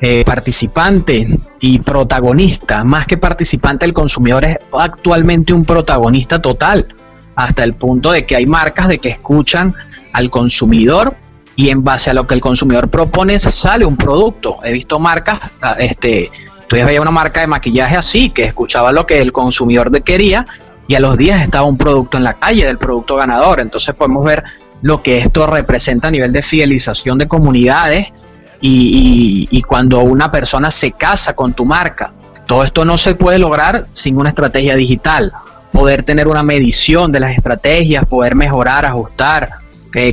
eh, 0.00 0.24
participante 0.24 1.38
y 1.60 1.78
protagonista. 1.80 2.84
Más 2.84 3.06
que 3.06 3.18
participante, 3.18 3.84
el 3.84 3.92
consumidor 3.92 4.46
es 4.46 4.56
actualmente 4.72 5.52
un 5.52 5.66
protagonista 5.66 6.40
total, 6.40 6.88
hasta 7.34 7.64
el 7.64 7.74
punto 7.74 8.12
de 8.12 8.24
que 8.24 8.36
hay 8.36 8.46
marcas 8.46 8.88
de 8.88 8.98
que 8.98 9.10
escuchan 9.10 9.74
al 10.14 10.30
consumidor 10.30 11.14
y 11.56 11.70
en 11.70 11.82
base 11.82 12.10
a 12.10 12.14
lo 12.14 12.26
que 12.26 12.34
el 12.34 12.40
consumidor 12.40 12.88
propone 12.88 13.38
sale 13.40 13.84
un 13.84 13.96
producto. 13.96 14.58
He 14.62 14.72
visto 14.72 14.98
marcas, 14.98 15.40
ah, 15.62 15.74
este, 15.78 16.30
tú 16.68 16.76
veía 16.76 17.00
una 17.00 17.10
marca 17.10 17.40
de 17.40 17.46
maquillaje 17.46 17.96
así, 17.96 18.30
que 18.30 18.44
escuchaba 18.44 18.92
lo 18.92 19.06
que 19.06 19.20
el 19.20 19.32
consumidor 19.32 19.90
quería 20.02 20.46
y 20.86 20.94
a 20.94 21.00
los 21.00 21.16
días 21.16 21.42
estaba 21.42 21.64
un 21.66 21.76
producto 21.78 22.16
en 22.18 22.24
la 22.24 22.34
calle 22.34 22.64
del 22.66 22.78
producto 22.78 23.16
ganador. 23.16 23.60
Entonces 23.60 23.94
podemos 23.94 24.24
ver 24.24 24.44
lo 24.82 25.02
que 25.02 25.18
esto 25.18 25.46
representa 25.46 26.08
a 26.08 26.10
nivel 26.10 26.32
de 26.32 26.42
fidelización 26.42 27.16
de 27.18 27.26
comunidades 27.26 28.08
y, 28.60 29.48
y- 29.50 29.58
y 29.58 29.62
cuando 29.62 30.00
una 30.00 30.30
persona 30.30 30.70
se 30.70 30.92
casa 30.92 31.34
con 31.34 31.54
tu 31.54 31.64
marca. 31.64 32.12
Todo 32.46 32.62
esto 32.62 32.84
no 32.84 32.96
se 32.98 33.14
puede 33.14 33.38
lograr 33.38 33.86
sin 33.92 34.18
una 34.18 34.28
estrategia 34.28 34.76
digital. 34.76 35.32
Poder 35.72 36.02
tener 36.04 36.28
una 36.28 36.42
medición 36.42 37.10
de 37.10 37.20
las 37.20 37.32
estrategias, 37.32 38.04
poder 38.06 38.34
mejorar, 38.34 38.86
ajustar, 38.86 39.50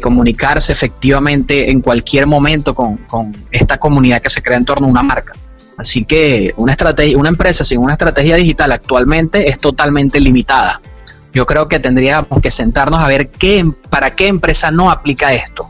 comunicarse 0.02 0.72
efectivamente 0.72 1.70
en 1.70 1.82
cualquier 1.82 2.26
momento 2.26 2.74
con, 2.74 2.98
con 2.98 3.36
esta 3.52 3.78
comunidad 3.78 4.22
que 4.22 4.30
se 4.30 4.42
crea 4.42 4.58
en 4.58 4.66
torno 4.66 4.88
a 4.88 4.90
una 4.90 5.04
marca. 5.04 5.34
Así 5.78 6.06
que 6.06 6.54
una 6.58 6.72
estrategia, 6.72 7.18
una 7.18 7.30
empresa 7.30 7.64
sin 7.64 7.80
una 7.80 7.94
estrategia 7.94 8.36
digital 8.36 8.72
actualmente 8.72 9.50
es 9.50 9.60
totalmente 9.60 10.20
limitada. 10.20 10.82
Yo 11.34 11.46
creo 11.46 11.68
que 11.68 11.80
tendríamos 11.80 12.42
que 12.42 12.52
sentarnos 12.52 13.02
a 13.02 13.08
ver 13.08 13.30
qué, 13.30 13.66
para 13.90 14.16
qué 14.16 14.28
empresa 14.28 14.72
no 14.72 14.92
aplica 14.92 15.34
esto. 15.34 15.70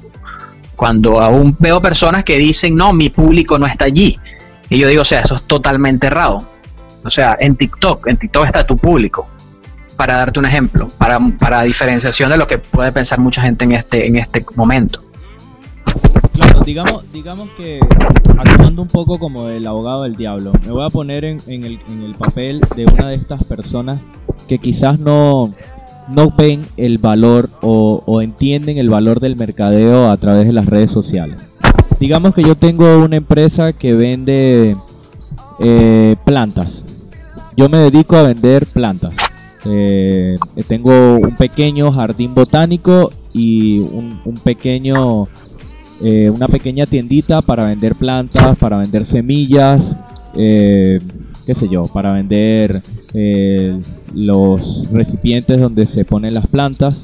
Cuando 0.75 1.21
aún 1.21 1.55
veo 1.59 1.81
personas 1.81 2.23
que 2.23 2.37
dicen, 2.37 2.75
no, 2.75 2.93
mi 2.93 3.09
público 3.09 3.57
no 3.57 3.65
está 3.65 3.85
allí. 3.85 4.19
Y 4.69 4.77
yo 4.77 4.87
digo, 4.87 5.03
o 5.03 5.05
sea, 5.05 5.21
eso 5.21 5.35
es 5.35 5.43
totalmente 5.43 6.07
errado. 6.07 6.45
O 7.05 7.09
sea, 7.09 7.37
en 7.39 7.55
TikTok, 7.55 8.07
en 8.07 8.17
TikTok 8.17 8.45
está 8.45 8.65
tu 8.65 8.77
público. 8.77 9.27
Para 9.95 10.17
darte 10.17 10.39
un 10.39 10.45
ejemplo, 10.45 10.87
para, 10.97 11.19
para 11.39 11.61
diferenciación 11.63 12.29
de 12.31 12.37
lo 12.37 12.47
que 12.47 12.57
puede 12.57 12.91
pensar 12.91 13.19
mucha 13.19 13.41
gente 13.41 13.65
en 13.65 13.73
este, 13.73 14.07
en 14.07 14.15
este 14.17 14.43
momento. 14.55 15.01
Digamos, 16.65 17.11
digamos 17.11 17.49
que 17.57 17.79
actuando 18.37 18.81
un 18.81 18.87
poco 18.87 19.19
como 19.19 19.49
el 19.49 19.67
abogado 19.67 20.03
del 20.03 20.15
diablo, 20.15 20.51
me 20.65 20.71
voy 20.71 20.85
a 20.85 20.89
poner 20.89 21.25
en, 21.25 21.39
en 21.47 21.63
el, 21.63 21.79
en 21.89 22.03
el 22.03 22.15
papel 22.15 22.61
de 22.75 22.85
una 22.85 23.09
de 23.09 23.15
estas 23.15 23.43
personas 23.43 23.99
que 24.47 24.57
quizás 24.57 24.97
no, 24.97 25.51
no 26.09 26.31
ven 26.31 26.65
el 26.77 26.97
valor 26.97 27.49
o, 27.61 28.01
o 28.05 28.21
entienden 28.21 28.77
el 28.77 28.89
valor 28.89 29.19
del 29.19 29.35
mercadeo 29.35 30.09
a 30.09 30.17
través 30.17 30.47
de 30.47 30.53
las 30.53 30.65
redes 30.65 30.91
sociales. 30.91 31.37
Digamos 31.99 32.33
que 32.33 32.43
yo 32.43 32.55
tengo 32.55 32.99
una 32.99 33.17
empresa 33.17 33.73
que 33.73 33.93
vende 33.93 34.75
eh, 35.59 36.15
plantas. 36.25 36.81
Yo 37.55 37.69
me 37.69 37.77
dedico 37.77 38.15
a 38.15 38.23
vender 38.23 38.65
plantas. 38.73 39.13
Eh, 39.71 40.35
tengo 40.67 40.91
un 41.17 41.35
pequeño 41.37 41.91
jardín 41.91 42.33
botánico 42.33 43.11
y 43.33 43.79
un, 43.79 44.19
un 44.25 44.35
pequeño 44.35 45.27
eh, 46.03 46.29
una 46.29 46.47
pequeña 46.47 46.85
tiendita 46.85 47.41
para 47.41 47.65
vender 47.65 47.95
plantas, 47.95 48.57
para 48.57 48.77
vender 48.77 49.05
semillas, 49.05 49.81
eh, 50.35 50.99
qué 51.45 51.53
sé 51.53 51.69
yo, 51.69 51.83
para 51.85 52.11
vender 52.11 52.81
eh, 53.13 53.79
los 54.13 54.91
recipientes 54.91 55.61
donde 55.61 55.85
se 55.85 56.03
ponen 56.03 56.33
las 56.33 56.47
plantas. 56.47 57.03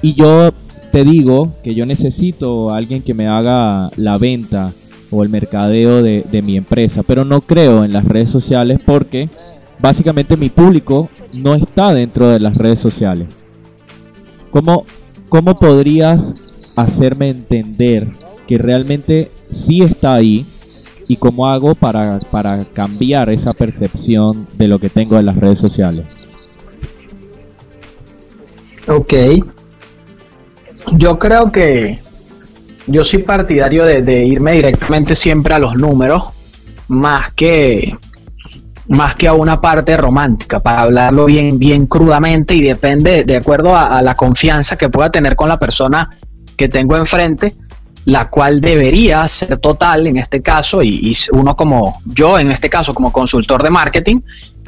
Y 0.00 0.12
yo 0.12 0.52
te 0.90 1.04
digo 1.04 1.52
que 1.62 1.74
yo 1.74 1.84
necesito 1.84 2.70
a 2.70 2.78
alguien 2.78 3.02
que 3.02 3.14
me 3.14 3.26
haga 3.26 3.90
la 3.96 4.16
venta 4.16 4.72
o 5.10 5.22
el 5.22 5.28
mercadeo 5.28 6.02
de, 6.02 6.22
de 6.22 6.40
mi 6.40 6.56
empresa, 6.56 7.02
pero 7.02 7.24
no 7.24 7.40
creo 7.42 7.84
en 7.84 7.92
las 7.92 8.04
redes 8.04 8.30
sociales 8.30 8.78
porque 8.86 9.28
básicamente 9.80 10.36
mi 10.36 10.48
público 10.48 11.08
no 11.40 11.54
está 11.54 11.92
dentro 11.92 12.28
de 12.28 12.40
las 12.40 12.56
redes 12.56 12.80
sociales. 12.80 13.32
¿Cómo, 14.50 14.84
cómo 15.28 15.54
podrías 15.54 16.20
hacerme 16.76 17.30
entender 17.30 18.06
que 18.46 18.58
realmente 18.58 19.30
sí 19.64 19.82
está 19.82 20.14
ahí 20.14 20.46
y 21.10 21.16
cómo 21.16 21.48
hago 21.48 21.74
para, 21.74 22.20
para 22.30 22.56
cambiar 22.72 23.30
esa 23.30 23.50
percepción 23.58 24.46
de 24.54 24.68
lo 24.68 24.78
que 24.78 24.88
tengo 24.88 25.18
en 25.18 25.26
las 25.26 25.36
redes 25.36 25.60
sociales. 25.60 26.04
Ok. 28.86 29.12
Yo 30.96 31.18
creo 31.18 31.50
que 31.50 31.98
yo 32.86 33.04
soy 33.04 33.24
partidario 33.24 33.84
de, 33.84 34.02
de 34.02 34.24
irme 34.24 34.52
directamente 34.52 35.16
siempre 35.16 35.52
a 35.54 35.58
los 35.58 35.74
números, 35.74 36.24
más 36.86 37.32
que 37.34 37.92
más 38.90 39.14
que 39.14 39.28
a 39.28 39.32
una 39.34 39.60
parte 39.60 39.96
romántica, 39.96 40.58
para 40.58 40.82
hablarlo 40.82 41.26
bien, 41.26 41.60
bien 41.60 41.86
crudamente 41.86 42.54
y 42.54 42.60
depende 42.60 43.22
de 43.22 43.36
acuerdo 43.36 43.76
a, 43.76 44.02
la 44.02 44.16
confianza 44.16 44.76
que 44.76 44.88
pueda 44.88 45.10
tener 45.10 45.36
con 45.36 45.48
la 45.48 45.60
persona 45.60 46.10
que 46.56 46.68
tengo 46.68 46.96
enfrente, 46.96 47.54
la 48.06 48.28
cual 48.28 48.60
debería 48.60 49.26
ser 49.28 49.58
total 49.58 50.08
en 50.08 50.16
este 50.16 50.42
caso, 50.42 50.82
y, 50.82 50.88
y 50.88 51.16
uno 51.30 51.54
como 51.54 52.02
yo 52.04 52.36
en 52.36 52.50
este 52.50 52.68
caso 52.68 52.92
como 52.92 53.12
consultor 53.12 53.62
de 53.62 53.70
marketing, 53.70 54.22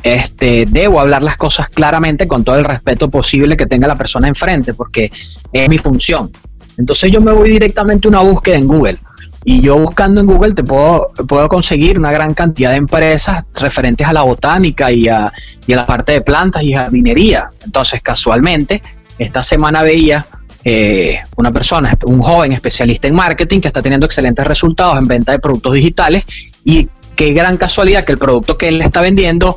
este, 0.04 0.66
debo 0.66 1.00
hablar 1.00 1.22
las 1.22 1.36
cosas 1.36 1.68
claramente 1.68 2.28
con 2.28 2.44
todo 2.44 2.56
el 2.56 2.64
respeto 2.64 3.10
posible 3.10 3.56
que 3.56 3.66
tenga 3.66 3.88
la 3.88 3.96
persona 3.96 4.28
enfrente, 4.28 4.72
porque 4.72 5.10
es 5.52 5.68
mi 5.68 5.78
función. 5.78 6.30
Entonces 6.78 7.10
yo 7.10 7.20
me 7.20 7.32
voy 7.32 7.50
directamente 7.50 8.06
a 8.06 8.10
una 8.10 8.20
búsqueda 8.20 8.56
en 8.56 8.68
Google. 8.68 8.98
Y 9.44 9.60
yo 9.60 9.76
buscando 9.78 10.20
en 10.20 10.26
Google 10.28 10.52
te 10.52 10.62
puedo, 10.62 11.08
puedo 11.26 11.48
conseguir 11.48 11.98
una 11.98 12.12
gran 12.12 12.32
cantidad 12.34 12.70
de 12.70 12.76
empresas 12.76 13.44
referentes 13.54 14.06
a 14.06 14.12
la 14.12 14.22
botánica 14.22 14.92
y 14.92 15.08
a, 15.08 15.32
y 15.66 15.72
a 15.72 15.76
la 15.76 15.86
parte 15.86 16.12
de 16.12 16.20
plantas 16.20 16.62
y 16.62 16.72
jardinería. 16.72 17.50
Entonces, 17.64 18.00
casualmente, 18.02 18.80
esta 19.18 19.42
semana 19.42 19.82
veía 19.82 20.26
eh, 20.64 21.18
una 21.36 21.50
persona, 21.50 21.98
un 22.06 22.22
joven 22.22 22.52
especialista 22.52 23.08
en 23.08 23.14
marketing 23.14 23.60
que 23.60 23.66
está 23.68 23.82
teniendo 23.82 24.06
excelentes 24.06 24.46
resultados 24.46 24.96
en 24.98 25.06
venta 25.06 25.32
de 25.32 25.40
productos 25.40 25.74
digitales 25.74 26.24
y 26.64 26.88
qué 27.16 27.32
gran 27.32 27.56
casualidad 27.56 28.04
que 28.04 28.12
el 28.12 28.18
producto 28.18 28.56
que 28.56 28.68
él 28.68 28.80
está 28.80 29.00
vendiendo 29.00 29.56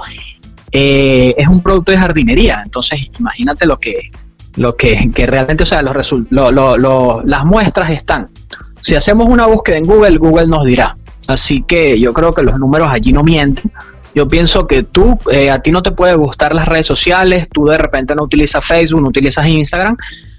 eh, 0.71 1.35
es 1.37 1.47
un 1.47 1.61
producto 1.61 1.91
de 1.91 1.99
jardinería. 1.99 2.61
Entonces, 2.65 3.11
imagínate 3.19 3.67
lo 3.67 3.79
que, 3.79 4.09
lo 4.55 4.75
que, 4.75 5.11
que 5.13 5.27
realmente, 5.27 5.61
o 5.61 5.65
sea, 5.67 5.83
los 5.83 6.11
lo- 6.31 7.21
las 7.23 7.45
muestras 7.45 7.91
están. 7.91 8.29
Si 8.85 8.93
hacemos 8.93 9.27
una 9.27 9.47
búsqueda 9.47 9.77
en 9.77 9.85
Google, 9.85 10.17
Google 10.19 10.45
nos 10.45 10.63
dirá. 10.63 10.95
Así 11.27 11.63
que 11.63 11.99
yo 11.99 12.13
creo 12.13 12.31
que 12.33 12.43
los 12.43 12.59
números 12.59 12.87
allí 12.91 13.11
no 13.13 13.23
mienten. 13.23 13.71
Yo 14.13 14.27
pienso 14.27 14.67
que 14.67 14.83
tú, 14.83 15.17
eh, 15.31 15.49
a 15.49 15.57
ti 15.57 15.71
no 15.71 15.81
te 15.81 15.89
puede 15.91 16.13
gustar 16.13 16.53
las 16.53 16.67
redes 16.67 16.85
sociales, 16.85 17.47
tú 17.51 17.65
de 17.65 17.79
repente 17.79 18.13
no 18.13 18.21
utilizas 18.21 18.63
Facebook, 18.63 19.01
no 19.01 19.07
utilizas 19.07 19.47
Instagram, 19.47 19.97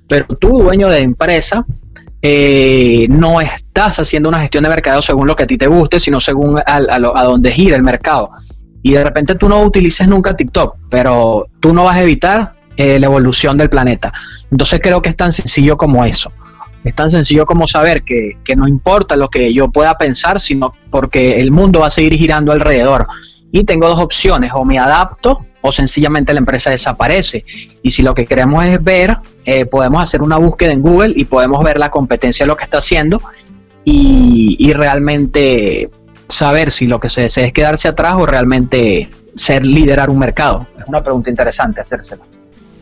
pero 0.08 0.26
tú, 0.40 0.58
dueño 0.62 0.88
de 0.88 1.00
empresa, 1.00 1.66
eh, 2.22 3.06
no 3.10 3.40
estás 3.40 3.98
haciendo 3.98 4.28
una 4.28 4.38
gestión 4.38 4.62
de 4.62 4.70
mercado 4.70 5.02
según 5.02 5.26
lo 5.26 5.34
que 5.34 5.42
a 5.42 5.46
ti 5.48 5.58
te 5.58 5.66
guste, 5.66 5.98
sino 5.98 6.20
según 6.20 6.58
a, 6.58 6.62
a 6.76 6.98
lo- 7.00 7.16
a 7.16 7.50
gira 7.50 7.74
el 7.74 7.82
mercado. 7.82 8.30
Y 8.80 8.92
de 8.92 9.02
repente 9.02 9.34
tú 9.34 9.48
no 9.48 9.60
utilices 9.60 10.06
nunca 10.06 10.36
TikTok, 10.36 10.76
pero 10.88 11.48
tú 11.58 11.74
no 11.74 11.82
vas 11.82 11.96
a 11.96 12.02
evitar 12.02 12.54
eh, 12.76 13.00
la 13.00 13.06
evolución 13.06 13.56
del 13.58 13.70
planeta. 13.70 14.12
Entonces 14.52 14.78
creo 14.80 15.02
que 15.02 15.08
es 15.08 15.16
tan 15.16 15.32
sencillo 15.32 15.76
como 15.76 16.04
eso. 16.04 16.30
Es 16.86 16.94
tan 16.94 17.10
sencillo 17.10 17.46
como 17.46 17.66
saber 17.66 18.04
que, 18.04 18.38
que 18.44 18.54
no 18.54 18.68
importa 18.68 19.16
lo 19.16 19.28
que 19.28 19.52
yo 19.52 19.68
pueda 19.68 19.98
pensar, 19.98 20.38
sino 20.38 20.72
porque 20.88 21.40
el 21.40 21.50
mundo 21.50 21.80
va 21.80 21.88
a 21.88 21.90
seguir 21.90 22.14
girando 22.14 22.52
alrededor. 22.52 23.08
Y 23.50 23.64
tengo 23.64 23.88
dos 23.88 23.98
opciones, 23.98 24.52
o 24.54 24.64
me 24.64 24.78
adapto 24.78 25.40
o 25.62 25.72
sencillamente 25.72 26.32
la 26.32 26.38
empresa 26.38 26.70
desaparece. 26.70 27.44
Y 27.82 27.90
si 27.90 28.02
lo 28.02 28.14
que 28.14 28.24
queremos 28.24 28.64
es 28.64 28.82
ver, 28.84 29.18
eh, 29.44 29.66
podemos 29.66 30.00
hacer 30.00 30.22
una 30.22 30.36
búsqueda 30.36 30.70
en 30.70 30.80
Google 30.80 31.12
y 31.16 31.24
podemos 31.24 31.64
ver 31.64 31.80
la 31.80 31.90
competencia 31.90 32.46
lo 32.46 32.56
que 32.56 32.62
está 32.62 32.78
haciendo 32.78 33.20
y, 33.84 34.54
y 34.60 34.72
realmente 34.72 35.90
saber 36.28 36.70
si 36.70 36.86
lo 36.86 37.00
que 37.00 37.08
se 37.08 37.22
desea 37.22 37.46
es 37.46 37.52
quedarse 37.52 37.88
atrás 37.88 38.14
o 38.16 38.26
realmente 38.26 39.08
ser 39.34 39.66
liderar 39.66 40.08
un 40.08 40.20
mercado. 40.20 40.68
Es 40.78 40.86
una 40.86 41.02
pregunta 41.02 41.30
interesante 41.30 41.80
hacérsela. 41.80 42.22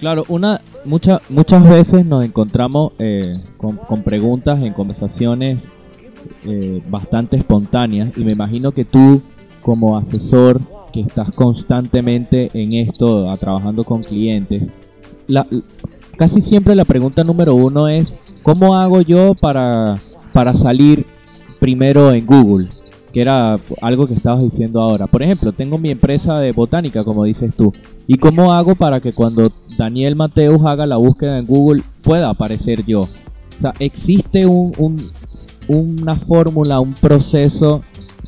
Claro, 0.04 0.26
una, 0.28 0.60
mucha, 0.84 1.22
muchas 1.30 1.66
veces 1.66 2.04
nos 2.04 2.22
encontramos 2.22 2.92
eh, 2.98 3.22
con, 3.56 3.78
con 3.78 4.02
preguntas 4.02 4.62
en 4.62 4.74
conversaciones 4.74 5.60
eh, 6.44 6.82
bastante 6.90 7.38
espontáneas 7.38 8.10
y 8.14 8.22
me 8.22 8.34
imagino 8.34 8.70
que 8.72 8.84
tú 8.84 9.22
como 9.62 9.96
asesor 9.96 10.60
que 10.92 11.00
estás 11.00 11.34
constantemente 11.34 12.50
en 12.52 12.74
esto, 12.76 13.30
a- 13.30 13.36
trabajando 13.38 13.82
con 13.82 14.02
clientes, 14.02 14.64
la, 15.26 15.46
casi 16.18 16.42
siempre 16.42 16.74
la 16.74 16.84
pregunta 16.84 17.24
número 17.24 17.54
uno 17.54 17.88
es, 17.88 18.14
¿cómo 18.42 18.74
hago 18.76 19.00
yo 19.00 19.32
para, 19.40 19.94
para 20.34 20.52
salir 20.52 21.06
primero 21.60 22.12
en 22.12 22.26
Google? 22.26 22.68
Que 23.14 23.20
era 23.20 23.58
algo 23.80 24.04
que 24.06 24.12
estabas 24.12 24.42
diciendo 24.42 24.80
ahora. 24.82 25.06
Por 25.06 25.22
ejemplo, 25.22 25.52
tengo 25.52 25.76
mi 25.78 25.90
empresa 25.90 26.34
de 26.40 26.50
botánica, 26.52 27.02
como 27.04 27.24
dices 27.24 27.54
tú. 27.56 27.72
¿Y 28.08 28.18
cómo 28.18 28.52
hago 28.52 28.74
para 28.74 29.00
que 29.00 29.12
cuando 29.12 29.42
Daniel 29.78 30.16
Mateus 30.16 30.60
haga 30.68 30.84
la 30.86 30.96
búsqueda 30.98 31.38
en 31.38 31.46
Google 31.46 31.82
pueda 32.02 32.28
aparecer 32.28 32.84
yo? 32.84 32.98
O 32.98 33.06
sea, 33.60 33.72
¿existe 33.78 34.44
un, 34.46 34.72
un- 34.78 35.00
una 35.68 36.14
fórmula, 36.16 36.80
un 36.80 36.92
proceso 36.94 37.82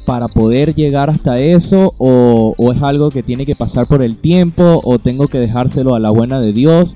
para 0.07 0.29
poder 0.29 0.73
llegar 0.75 1.11
hasta 1.11 1.39
eso? 1.41 1.91
O, 1.99 2.55
¿O 2.57 2.73
es 2.73 2.81
algo 2.81 3.09
que 3.11 3.25
tiene 3.25 3.45
que 3.45 3.57
pasar 3.57 3.87
por 3.89 4.03
el 4.03 4.17
tiempo? 4.17 4.81
¿O 4.85 4.99
tengo 5.01 5.27
que 5.27 5.39
dejárselo 5.41 5.97
a 5.97 6.01
la 6.01 6.11
buena 6.11 6.41
de 6.41 6.53
Dios? 6.53 6.95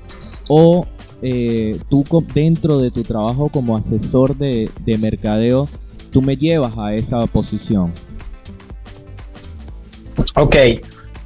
¿O 0.49 0.85
eh, 1.21 1.77
tú 1.89 2.03
dentro 2.33 2.79
de 2.79 2.89
tu 2.89 3.01
trabajo 3.01 3.49
como 3.49 3.75
asesor 3.77 4.35
de, 4.37 4.69
de 4.85 4.97
mercadeo, 4.97 5.67
tú 6.11 6.21
me 6.21 6.35
llevas 6.35 6.77
a 6.77 6.93
esa 6.93 7.17
posición? 7.27 7.91
Ok, 10.35 10.55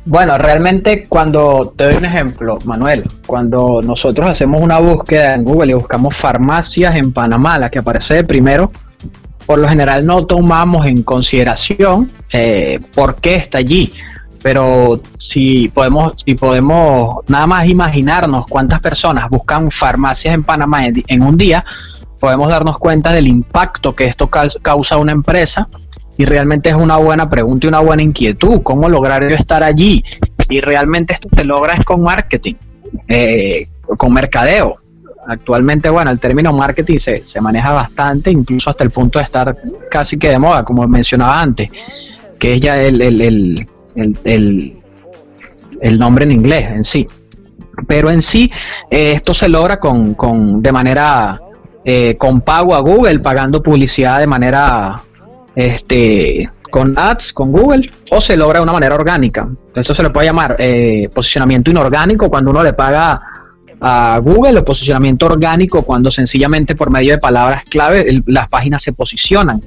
bueno, 0.05 0.37
realmente 0.37 1.07
cuando 1.07 1.73
te 1.75 1.85
doy 1.85 1.95
un 1.95 2.05
ejemplo, 2.05 2.59
Manuel, 2.63 3.03
cuando 3.25 3.81
nosotros 3.81 4.29
hacemos 4.29 4.61
una 4.61 4.79
búsqueda 4.79 5.33
en 5.33 5.43
Google 5.43 5.71
y 5.71 5.75
buscamos 5.75 6.15
farmacias 6.15 6.95
en 6.95 7.11
Panamá, 7.11 7.57
la 7.57 7.71
que 7.71 7.79
aparece 7.79 8.23
primero, 8.23 8.71
por 9.47 9.57
lo 9.57 9.67
general 9.67 10.05
no 10.05 10.25
tomamos 10.25 10.85
en 10.85 11.01
consideración 11.01 12.11
eh, 12.31 12.79
por 12.93 13.15
qué 13.15 13.35
está 13.35 13.57
allí. 13.57 13.91
Pero 14.43 14.95
si 15.17 15.69
podemos, 15.69 16.13
si 16.23 16.35
podemos 16.35 17.23
nada 17.27 17.47
más 17.47 17.67
imaginarnos 17.67 18.45
cuántas 18.45 18.79
personas 18.79 19.27
buscan 19.27 19.71
farmacias 19.71 20.35
en 20.35 20.43
Panamá 20.43 20.85
en 20.85 21.23
un 21.23 21.35
día, 21.35 21.65
podemos 22.19 22.49
darnos 22.49 22.77
cuenta 22.77 23.11
del 23.13 23.27
impacto 23.27 23.95
que 23.95 24.05
esto 24.05 24.27
caus- 24.29 24.59
causa 24.61 24.95
a 24.95 24.97
una 24.97 25.11
empresa 25.11 25.67
y 26.17 26.25
realmente 26.25 26.69
es 26.69 26.75
una 26.75 26.97
buena 26.97 27.27
pregunta 27.29 27.65
y 27.65 27.69
una 27.69 27.79
buena 27.81 28.01
inquietud. 28.03 28.61
¿Cómo 28.63 28.87
lograr 28.89 29.27
yo 29.27 29.35
estar 29.35 29.63
allí? 29.63 30.03
Y 30.49 30.61
realmente 30.61 31.13
esto 31.13 31.27
se 31.33 31.43
logra 31.43 31.73
es 31.73 31.83
con 31.83 32.01
marketing, 32.03 32.53
eh, 33.07 33.67
con 33.97 34.13
mercadeo. 34.13 34.77
Actualmente, 35.27 35.89
bueno, 35.89 36.11
el 36.11 36.19
término 36.19 36.53
marketing 36.53 36.97
se, 36.99 37.25
se 37.25 37.41
maneja 37.41 37.71
bastante, 37.71 38.29
incluso 38.31 38.69
hasta 38.69 38.83
el 38.83 38.91
punto 38.91 39.17
de 39.19 39.25
estar 39.25 39.57
casi 39.89 40.17
que 40.17 40.29
de 40.29 40.37
moda, 40.39 40.63
como 40.63 40.87
mencionaba 40.87 41.41
antes, 41.41 41.69
que 42.37 42.53
es 42.53 42.59
ya 42.61 42.79
el, 42.81 43.01
el, 43.01 43.21
el- 44.23 44.77
el 45.81 45.99
nombre 45.99 46.25
en 46.25 46.31
inglés 46.31 46.69
en 46.69 46.85
sí. 46.85 47.07
Pero 47.87 48.09
en 48.09 48.21
sí, 48.21 48.49
eh, 48.89 49.11
esto 49.13 49.33
se 49.33 49.49
logra 49.49 49.79
con, 49.79 50.13
con 50.13 50.61
de 50.61 50.71
manera 50.71 51.39
eh, 51.85 52.15
con 52.17 52.41
pago 52.41 52.73
a 52.75 52.79
Google, 52.79 53.19
pagando 53.19 53.61
publicidad 53.63 54.19
de 54.19 54.27
manera 54.27 54.95
este 55.55 56.49
con 56.69 56.97
ads 56.97 57.31
con 57.31 57.51
Google 57.53 57.89
o 58.11 58.19
se 58.19 58.35
logra 58.35 58.59
de 58.59 58.63
una 58.63 58.73
manera 58.73 58.95
orgánica. 58.95 59.47
Esto 59.73 59.93
se 59.93 60.03
le 60.03 60.09
puede 60.09 60.25
llamar 60.25 60.57
eh, 60.59 61.09
posicionamiento 61.13 61.71
inorgánico 61.71 62.29
cuando 62.29 62.51
uno 62.51 62.63
le 62.63 62.73
paga 62.73 63.21
a 63.79 64.19
Google 64.21 64.59
o 64.59 64.65
posicionamiento 64.65 65.25
orgánico 65.27 65.83
cuando 65.83 66.11
sencillamente 66.11 66.75
por 66.75 66.89
medio 66.89 67.13
de 67.13 67.19
palabras 67.19 67.63
clave 67.69 68.21
las 68.25 68.47
páginas 68.49 68.81
se 68.83 68.91
posicionan. 68.91 69.61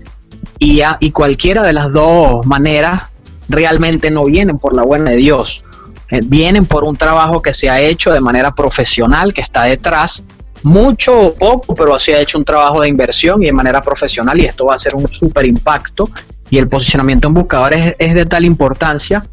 Y, 0.58 0.82
a- 0.82 0.98
y 1.00 1.10
cualquiera 1.12 1.62
de 1.62 1.72
las 1.72 1.90
dos 1.92 2.44
maneras 2.46 3.02
realmente 3.48 4.10
no 4.10 4.24
vienen 4.24 4.58
por 4.58 4.74
la 4.76 4.82
buena 4.82 5.10
de 5.10 5.16
Dios. 5.16 5.64
Eh, 6.10 6.20
vienen 6.24 6.66
por 6.66 6.84
un 6.84 6.96
trabajo 6.96 7.40
que 7.40 7.54
se 7.54 7.70
ha 7.70 7.80
hecho 7.80 8.12
de 8.12 8.20
manera 8.20 8.54
profesional, 8.54 9.32
que 9.32 9.40
está 9.40 9.62
detrás 9.64 10.24
mucho 10.62 11.18
o 11.20 11.34
poco, 11.34 11.74
pero 11.74 11.98
se 11.98 12.14
ha 12.14 12.20
hecho 12.20 12.38
un 12.38 12.44
trabajo 12.44 12.80
de 12.80 12.88
inversión 12.88 13.42
y 13.42 13.46
de 13.46 13.52
manera 13.52 13.80
profesional 13.80 14.40
y 14.40 14.44
esto 14.44 14.66
va 14.66 14.74
a 14.74 14.78
ser 14.78 14.94
un 14.94 15.06
súper 15.08 15.46
impacto 15.46 16.08
y 16.50 16.58
el 16.58 16.68
posicionamiento 16.68 17.28
en 17.28 17.34
buscadores 17.34 17.94
es, 17.98 18.14
de 18.14 18.26
tal 18.26 18.44
importancia 18.44 19.24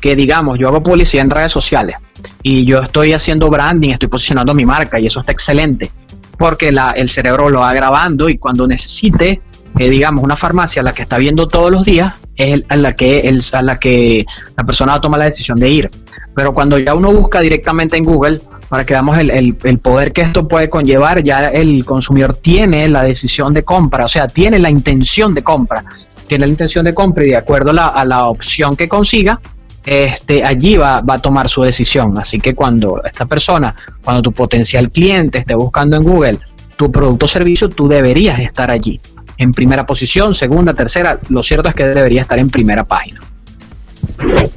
que 0.00 0.14
digamos, 0.14 0.58
yo 0.58 0.68
hago 0.68 0.82
publicidad 0.82 1.24
en 1.24 1.30
redes 1.30 1.50
sociales 1.52 1.96
y 2.42 2.64
yo 2.64 2.80
estoy 2.80 3.12
haciendo 3.12 3.48
branding, 3.50 3.90
estoy 3.90 4.08
posicionando 4.08 4.54
mi 4.54 4.64
marca 4.64 5.00
y 5.00 5.06
eso 5.06 5.20
está 5.20 5.32
excelente 5.32 5.90
porque 6.36 6.70
la- 6.70 6.92
el 6.92 7.08
cerebro 7.10 7.50
lo 7.50 7.60
va 7.60 7.72
grabando 7.72 8.28
y 8.28 8.38
cuando 8.38 8.68
necesite, 8.68 9.40
eh, 9.76 9.88
digamos, 9.90 10.22
una 10.22 10.36
farmacia 10.36 10.82
a 10.82 10.84
la 10.84 10.92
que 10.94 11.02
está 11.02 11.18
viendo 11.18 11.48
todos 11.48 11.72
los 11.72 11.84
días, 11.84 12.14
es 12.36 12.54
el- 12.54 12.66
a 12.68 12.76
la 12.76 12.94
que 12.94 13.20
el- 13.20 13.42
a 13.52 13.62
la 13.62 13.80
que 13.80 14.24
la 14.56 14.62
persona 14.64 14.92
va 14.92 14.98
a 14.98 15.00
tomar 15.00 15.18
la 15.18 15.26
decisión 15.26 15.58
de 15.58 15.68
ir. 15.68 15.90
Pero 16.36 16.54
cuando 16.54 16.78
ya 16.78 16.94
uno 16.94 17.10
busca 17.12 17.40
directamente 17.40 17.96
en 17.96 18.04
Google, 18.04 18.40
para 18.68 18.84
que 18.84 18.94
veamos 18.94 19.18
el, 19.18 19.78
poder 19.78 20.12
que 20.12 20.22
esto 20.22 20.46
puede 20.46 20.68
conllevar, 20.68 21.22
ya 21.22 21.48
el 21.48 21.84
consumidor 21.84 22.34
tiene 22.34 22.88
la 22.88 23.02
decisión 23.02 23.52
de 23.52 23.64
compra, 23.64 24.04
o 24.04 24.08
sea, 24.08 24.28
tiene 24.28 24.58
la 24.58 24.70
intención 24.70 25.34
de 25.34 25.42
compra, 25.42 25.84
tiene 26.26 26.46
la 26.46 26.50
intención 26.50 26.84
de 26.84 26.94
compra 26.94 27.24
y 27.24 27.30
de 27.30 27.36
acuerdo 27.36 27.70
a 27.70 27.74
la, 27.74 27.86
a 27.86 28.04
la 28.04 28.26
opción 28.26 28.76
que 28.76 28.88
consiga, 28.88 29.40
este, 29.86 30.44
allí 30.44 30.76
va, 30.76 31.00
va 31.00 31.14
a 31.14 31.18
tomar 31.18 31.48
su 31.48 31.62
decisión. 31.62 32.18
Así 32.18 32.38
que 32.38 32.54
cuando 32.54 33.02
esta 33.02 33.24
persona, 33.24 33.74
cuando 34.04 34.20
tu 34.20 34.32
potencial 34.32 34.90
cliente 34.90 35.38
esté 35.38 35.54
buscando 35.54 35.96
en 35.96 36.02
Google 36.02 36.38
tu 36.76 36.92
producto 36.92 37.24
o 37.24 37.28
servicio, 37.28 37.70
tú 37.70 37.88
deberías 37.88 38.38
estar 38.38 38.70
allí, 38.70 39.00
en 39.38 39.52
primera 39.52 39.86
posición, 39.86 40.34
segunda, 40.34 40.74
tercera. 40.74 41.18
Lo 41.30 41.42
cierto 41.42 41.68
es 41.68 41.74
que 41.74 41.84
debería 41.84 42.22
estar 42.22 42.38
en 42.38 42.50
primera 42.50 42.84
página. 42.84 43.20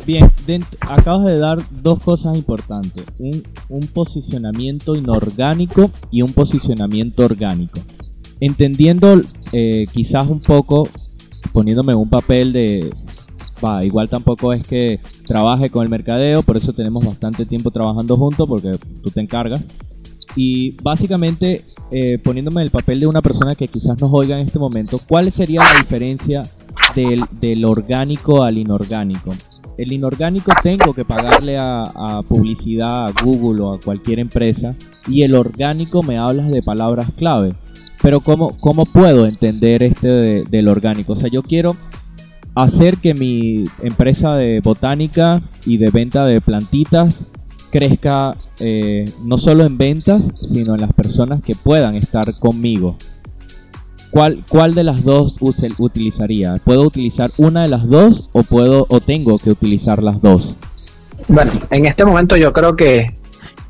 Bien, 0.06 0.28
dent- 0.48 0.66
acabas 0.82 1.26
de 1.26 1.40
dar 1.40 1.60
dos 1.82 2.02
cosas 2.02 2.38
importantes. 2.38 3.06
Un, 3.20 3.44
un 3.70 3.88
posicionamiento 3.88 4.96
inorgánico 4.96 5.92
y 6.10 6.22
un 6.22 6.34
posicionamiento 6.34 7.24
orgánico. 7.24 7.80
Entendiendo 8.40 9.22
eh, 9.54 9.84
quizás 9.94 10.28
un 10.28 10.40
poco, 10.40 10.88
poniéndome 11.54 11.94
un 11.96 12.10
papel 12.10 12.54
de... 12.54 12.90
Igual 13.84 14.10
tampoco 14.10 14.52
es 14.52 14.64
que 14.64 15.00
trabaje 15.24 15.70
con 15.70 15.84
el 15.84 15.90
mercadeo, 15.90 16.42
por 16.42 16.58
eso 16.58 16.74
tenemos 16.74 17.06
bastante 17.06 17.46
tiempo 17.46 17.70
trabajando 17.70 18.18
juntos, 18.18 18.48
porque 18.50 18.72
tú 19.04 19.12
te 19.12 19.22
encargas. 19.22 19.64
Y 20.36 20.72
básicamente, 20.82 21.66
eh, 21.92 22.18
poniéndome 22.18 22.64
el 22.64 22.72
papel 22.72 23.00
de 23.02 23.06
una 23.06 23.22
persona 23.22 23.54
que 23.54 23.68
quizás 23.68 24.02
nos 24.02 24.10
oiga 24.12 24.34
en 24.34 24.48
este 24.48 24.58
momento, 24.58 24.98
¿cuál 25.08 25.32
sería 25.32 25.62
la 25.62 25.80
diferencia 25.80 26.42
del, 26.96 27.24
del 27.40 27.64
orgánico 27.64 28.42
al 28.42 28.58
inorgánico? 28.58 29.36
El 29.78 29.92
inorgánico 29.92 30.52
tengo 30.62 30.94
que 30.94 31.06
pagarle 31.06 31.58
a, 31.58 32.22
publicidad 32.28 33.06
a 33.08 33.12
Google 33.24 33.62
o 33.64 33.74
a 33.74 33.80
cualquier 33.80 34.20
empresa 34.20 34.76
y 35.08 35.24
el 35.24 35.34
orgánico 35.36 36.04
me 36.04 36.18
hablas 36.18 36.50
de 36.52 36.62
palabras 36.62 37.08
clave. 37.18 37.54
Pero 38.02 38.20
¿cómo, 38.22 38.56
cómo 38.62 38.84
puedo 38.86 39.26
entender 39.26 39.82
este 39.84 40.08
de- 40.08 40.44
del 40.50 40.68
orgánico? 40.68 41.14
O 41.14 41.20
sea, 41.20 41.30
yo 41.32 41.42
quiero 41.42 41.76
hacer 42.56 42.98
que 42.98 43.14
mi 43.14 43.64
empresa 43.82 44.36
de 44.36 44.60
botánica 44.64 45.42
y 45.66 45.78
de 45.78 45.90
venta 45.90 46.26
de 46.26 46.42
plantitas 46.42 47.16
crezca 47.72 48.36
eh, 48.60 49.06
no 49.24 49.38
solo 49.38 49.64
en 49.66 49.78
ventas, 49.78 50.24
sino 50.34 50.76
en 50.76 50.82
las 50.82 50.92
personas 50.94 51.42
que 51.42 51.56
puedan 51.56 51.96
estar 51.96 52.24
conmigo. 52.40 52.98
¿Cuál, 54.12 54.44
cuál 54.50 54.76
de 54.76 54.84
las 54.84 55.04
dos 55.04 55.38
utilizaría? 55.40 56.58
¿Puedo 56.64 56.84
utilizar 56.84 57.28
una 57.38 57.62
de 57.64 57.70
las 57.70 57.88
dos 57.88 58.30
o 58.34 58.44
puedo 58.44 58.86
o 58.90 59.00
tengo 59.00 59.38
que 59.38 59.52
utilizar 59.52 60.04
las 60.04 60.22
dos? 60.22 60.54
Bueno, 61.30 61.52
en 61.70 61.86
este 61.86 62.04
momento 62.04 62.36
yo 62.36 62.52
creo 62.52 62.76
que 62.76 63.16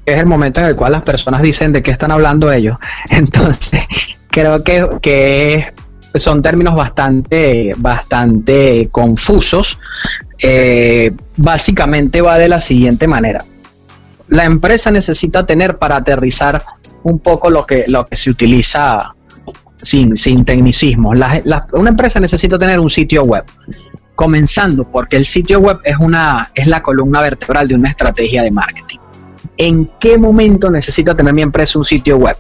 es 0.06 0.18
el 0.18 0.26
momento 0.26 0.60
en 0.60 0.68
el 0.68 0.76
cual 0.76 0.94
las 0.94 1.04
personas 1.04 1.42
dicen 1.42 1.72
de 1.72 1.84
qué 1.84 1.92
están 1.92 2.12
hablando 2.12 2.52
ellos. 2.52 2.78
Entonces, 3.10 3.82
creo 4.30 4.64
que, 4.64 4.88
que 5.02 5.74
son 6.16 6.42
términos 6.42 6.76
bastante, 6.76 7.74
bastante 7.78 8.90
confusos. 8.92 9.78
Eh, 10.40 11.14
básicamente 11.38 12.22
va 12.22 12.40
de 12.40 12.48
la 12.48 12.60
siguiente 12.60 13.08
manera. 13.08 13.46
la 14.28 14.46
empresa 14.46 14.90
necesita 14.90 15.46
tener 15.46 15.78
para 15.78 15.98
aterrizar 15.98 16.64
un 17.04 17.20
poco 17.20 17.52
lo 17.52 17.68
que, 17.68 17.86
lo 17.88 18.08
que 18.08 18.16
se 18.16 18.32
utiliza 18.32 19.14
sin, 19.82 20.16
sin 20.16 20.46
tecnicismos. 20.46 21.18
Una 21.74 21.90
empresa 21.90 22.20
necesita 22.20 22.58
tener 22.58 22.80
un 22.80 22.90
sitio 22.90 23.24
web. 23.24 23.44
Comenzando 24.16 24.84
porque 24.84 25.18
el 25.18 25.26
sitio 25.26 25.60
web 25.60 25.80
es, 25.84 25.98
una, 25.98 26.52
es 26.54 26.68
la 26.68 26.84
columna 26.84 27.22
vertebral 27.22 27.68
de 27.68 27.76
una 27.76 27.90
estrategia 27.90 28.44
de 28.44 28.52
marketing. 28.52 29.00
¿En 29.58 29.90
qué 30.00 30.18
momento 30.18 30.70
necesita 30.70 31.16
tener 31.16 31.34
mi 31.34 31.42
empresa 31.42 31.80
un 31.80 31.86
sitio 31.86 32.18
web? 32.18 32.38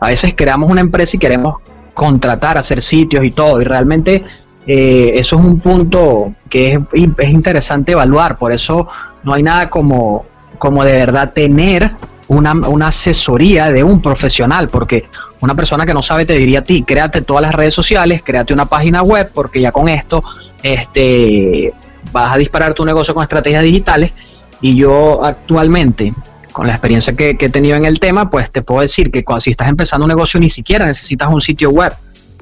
A 0.00 0.08
veces 0.08 0.34
creamos 0.36 0.70
una 0.70 0.80
empresa 0.80 1.16
y 1.16 1.18
queremos 1.18 1.56
contratar, 1.94 2.58
hacer 2.58 2.82
sitios 2.82 3.24
y 3.24 3.30
todo, 3.30 3.60
y 3.60 3.64
realmente 3.64 4.24
eh, 4.66 5.12
eso 5.14 5.38
es 5.38 5.44
un 5.44 5.60
punto 5.60 6.34
que 6.48 6.72
es, 6.72 6.78
es 7.18 7.30
interesante 7.30 7.92
evaluar, 7.92 8.38
por 8.38 8.52
eso 8.52 8.88
no 9.24 9.34
hay 9.34 9.42
nada 9.42 9.68
como, 9.68 10.24
como 10.58 10.84
de 10.84 10.92
verdad 10.92 11.32
tener 11.32 11.92
una, 12.28 12.52
una 12.52 12.88
asesoría 12.88 13.70
de 13.70 13.84
un 13.84 14.00
profesional, 14.00 14.68
porque 14.68 15.04
una 15.40 15.54
persona 15.54 15.84
que 15.84 15.94
no 15.94 16.02
sabe 16.02 16.24
te 16.24 16.34
diría 16.34 16.60
a 16.60 16.64
ti, 16.64 16.82
créate 16.82 17.22
todas 17.22 17.42
las 17.42 17.54
redes 17.54 17.74
sociales, 17.74 18.22
créate 18.24 18.52
una 18.52 18.66
página 18.66 19.02
web, 19.02 19.30
porque 19.34 19.60
ya 19.60 19.72
con 19.72 19.88
esto 19.88 20.22
este, 20.62 21.72
vas 22.12 22.34
a 22.34 22.38
disparar 22.38 22.74
tu 22.74 22.84
negocio 22.84 23.14
con 23.14 23.22
estrategias 23.22 23.62
digitales, 23.62 24.12
y 24.60 24.76
yo 24.76 25.24
actualmente 25.24 26.14
con 26.52 26.66
la 26.66 26.74
experiencia 26.74 27.14
que, 27.14 27.36
he 27.38 27.48
tenido 27.48 27.76
en 27.76 27.84
el 27.84 27.98
tema, 27.98 28.30
pues 28.30 28.50
te 28.50 28.62
puedo 28.62 28.82
decir 28.82 29.10
que 29.10 29.24
cuando, 29.24 29.40
si 29.40 29.50
estás 29.50 29.68
empezando 29.68 30.04
un 30.04 30.10
negocio 30.10 30.38
ni 30.38 30.50
siquiera 30.50 30.86
necesitas 30.86 31.32
un 31.32 31.40
sitio 31.40 31.70
web, 31.70 31.92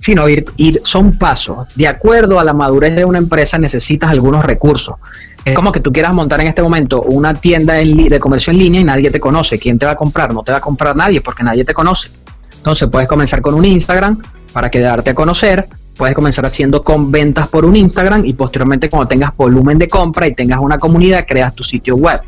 sino 0.00 0.28
ir, 0.28 0.46
ir, 0.56 0.80
son 0.82 1.16
pasos. 1.18 1.68
De 1.76 1.86
acuerdo 1.86 2.40
a 2.40 2.44
la 2.44 2.54
madurez 2.54 2.96
de 2.96 3.04
una 3.04 3.18
empresa 3.18 3.58
necesitas 3.58 4.10
algunos 4.10 4.44
recursos. 4.44 4.96
Es 5.44 5.54
como 5.54 5.70
que 5.70 5.80
tú 5.80 5.92
quieras 5.92 6.14
montar 6.14 6.40
en 6.40 6.48
este 6.48 6.62
momento 6.62 7.02
una 7.02 7.34
tienda 7.34 7.78
en 7.80 7.96
de 7.96 8.18
comercio 8.18 8.50
en 8.50 8.58
línea 8.58 8.80
y 8.80 8.84
nadie 8.84 9.10
te 9.10 9.20
conoce. 9.20 9.58
¿Quién 9.58 9.78
te 9.78 9.86
va 9.86 9.92
a 9.92 9.96
comprar? 9.96 10.32
No 10.34 10.42
te 10.42 10.52
va 10.52 10.58
a 10.58 10.60
comprar 10.60 10.96
nadie 10.96 11.20
porque 11.20 11.42
nadie 11.44 11.64
te 11.64 11.74
conoce. 11.74 12.10
Entonces 12.56 12.88
puedes 12.88 13.08
comenzar 13.08 13.42
con 13.42 13.54
un 13.54 13.64
Instagram 13.64 14.20
para 14.52 14.70
que 14.70 14.80
darte 14.80 15.10
a 15.10 15.14
conocer. 15.14 15.68
Puedes 15.96 16.14
comenzar 16.14 16.46
haciendo 16.46 16.82
con 16.82 17.10
ventas 17.10 17.46
por 17.48 17.66
un 17.66 17.76
Instagram 17.76 18.24
y 18.24 18.32
posteriormente 18.32 18.88
cuando 18.88 19.06
tengas 19.06 19.36
volumen 19.36 19.78
de 19.78 19.88
compra 19.88 20.26
y 20.26 20.34
tengas 20.34 20.60
una 20.60 20.78
comunidad, 20.78 21.26
creas 21.28 21.54
tu 21.54 21.62
sitio 21.62 21.96
web. 21.96 22.22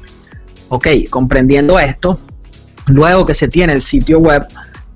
Ok, 0.68 0.88
comprendiendo 1.08 1.78
esto, 1.78 2.18
luego 2.86 3.24
que 3.24 3.34
se 3.34 3.48
tiene 3.48 3.72
el 3.72 3.82
sitio 3.82 4.18
web, 4.18 4.46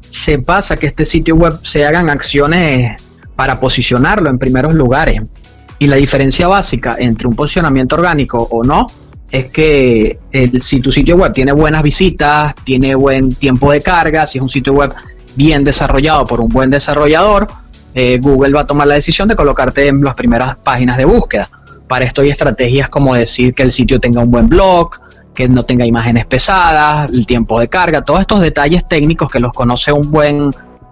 se 0.09 0.39
pasa 0.39 0.77
que 0.77 0.87
este 0.87 1.05
sitio 1.05 1.37
web 1.37 1.59
se 1.63 1.85
hagan 1.85 2.11
acciones 2.11 3.01
para 3.35 3.61
posicionarlo 3.61 4.31
en 4.31 4.39
primeros 4.39 4.75
lugares. 4.75 5.23
Y 5.79 5.87
la 5.87 5.97
diferencia 5.97 6.49
básica 6.49 6.97
entre 6.99 7.29
un 7.29 7.37
posicionamiento 7.37 7.97
orgánico 7.97 8.39
o 8.51 8.65
no 8.65 8.87
es 9.31 9.47
que 9.47 10.19
el, 10.33 10.63
si 10.63 10.81
tu 10.81 10.93
sitio 10.93 11.17
web 11.17 11.33
tiene 11.33 11.53
buenas 11.53 11.83
visitas, 11.83 12.55
tiene 12.65 12.95
buen 12.95 13.31
tiempo 13.31 13.71
de 13.73 13.83
carga, 13.83 14.25
si 14.25 14.39
es 14.39 14.43
un 14.43 14.49
sitio 14.49 14.73
web 14.73 14.93
bien 15.35 15.63
desarrollado 15.63 16.25
por 16.25 16.41
un 16.41 16.49
buen 16.49 16.71
desarrollador, 16.71 17.47
eh, 17.95 18.19
Google 18.23 18.53
va 18.53 18.61
a 18.61 18.67
tomar 18.67 18.87
la 18.87 18.95
decisión 18.95 19.29
de 19.29 19.37
colocarte 19.37 19.89
en 19.89 20.03
las 20.03 20.15
primeras 20.15 20.57
páginas 20.57 20.97
de 20.97 21.05
búsqueda. 21.05 21.51
Para 21.89 22.05
esto 22.05 22.23
hay 22.23 22.31
estrategias 22.31 22.89
como 22.89 23.15
decir 23.15 23.55
que 23.55 23.63
el 23.63 23.71
sitio 23.71 24.01
tenga 24.01 24.21
un 24.21 24.31
buen 24.31 24.49
blog, 24.49 24.91
que 25.37 25.49
no 25.49 25.63
tenga 25.63 25.87
imágenes 25.87 26.27
pesadas, 26.27 27.13
el 27.13 27.27
tiempo 27.27 27.61
de 27.61 27.69
carga, 27.69 28.03
todos 28.03 28.21
estos 28.21 28.41
detalles 28.41 28.85
técnicos 28.85 29.31
que 29.31 29.39
los 29.39 29.53
conoce 29.53 29.93
un 29.93 30.11
buen, 30.11 30.51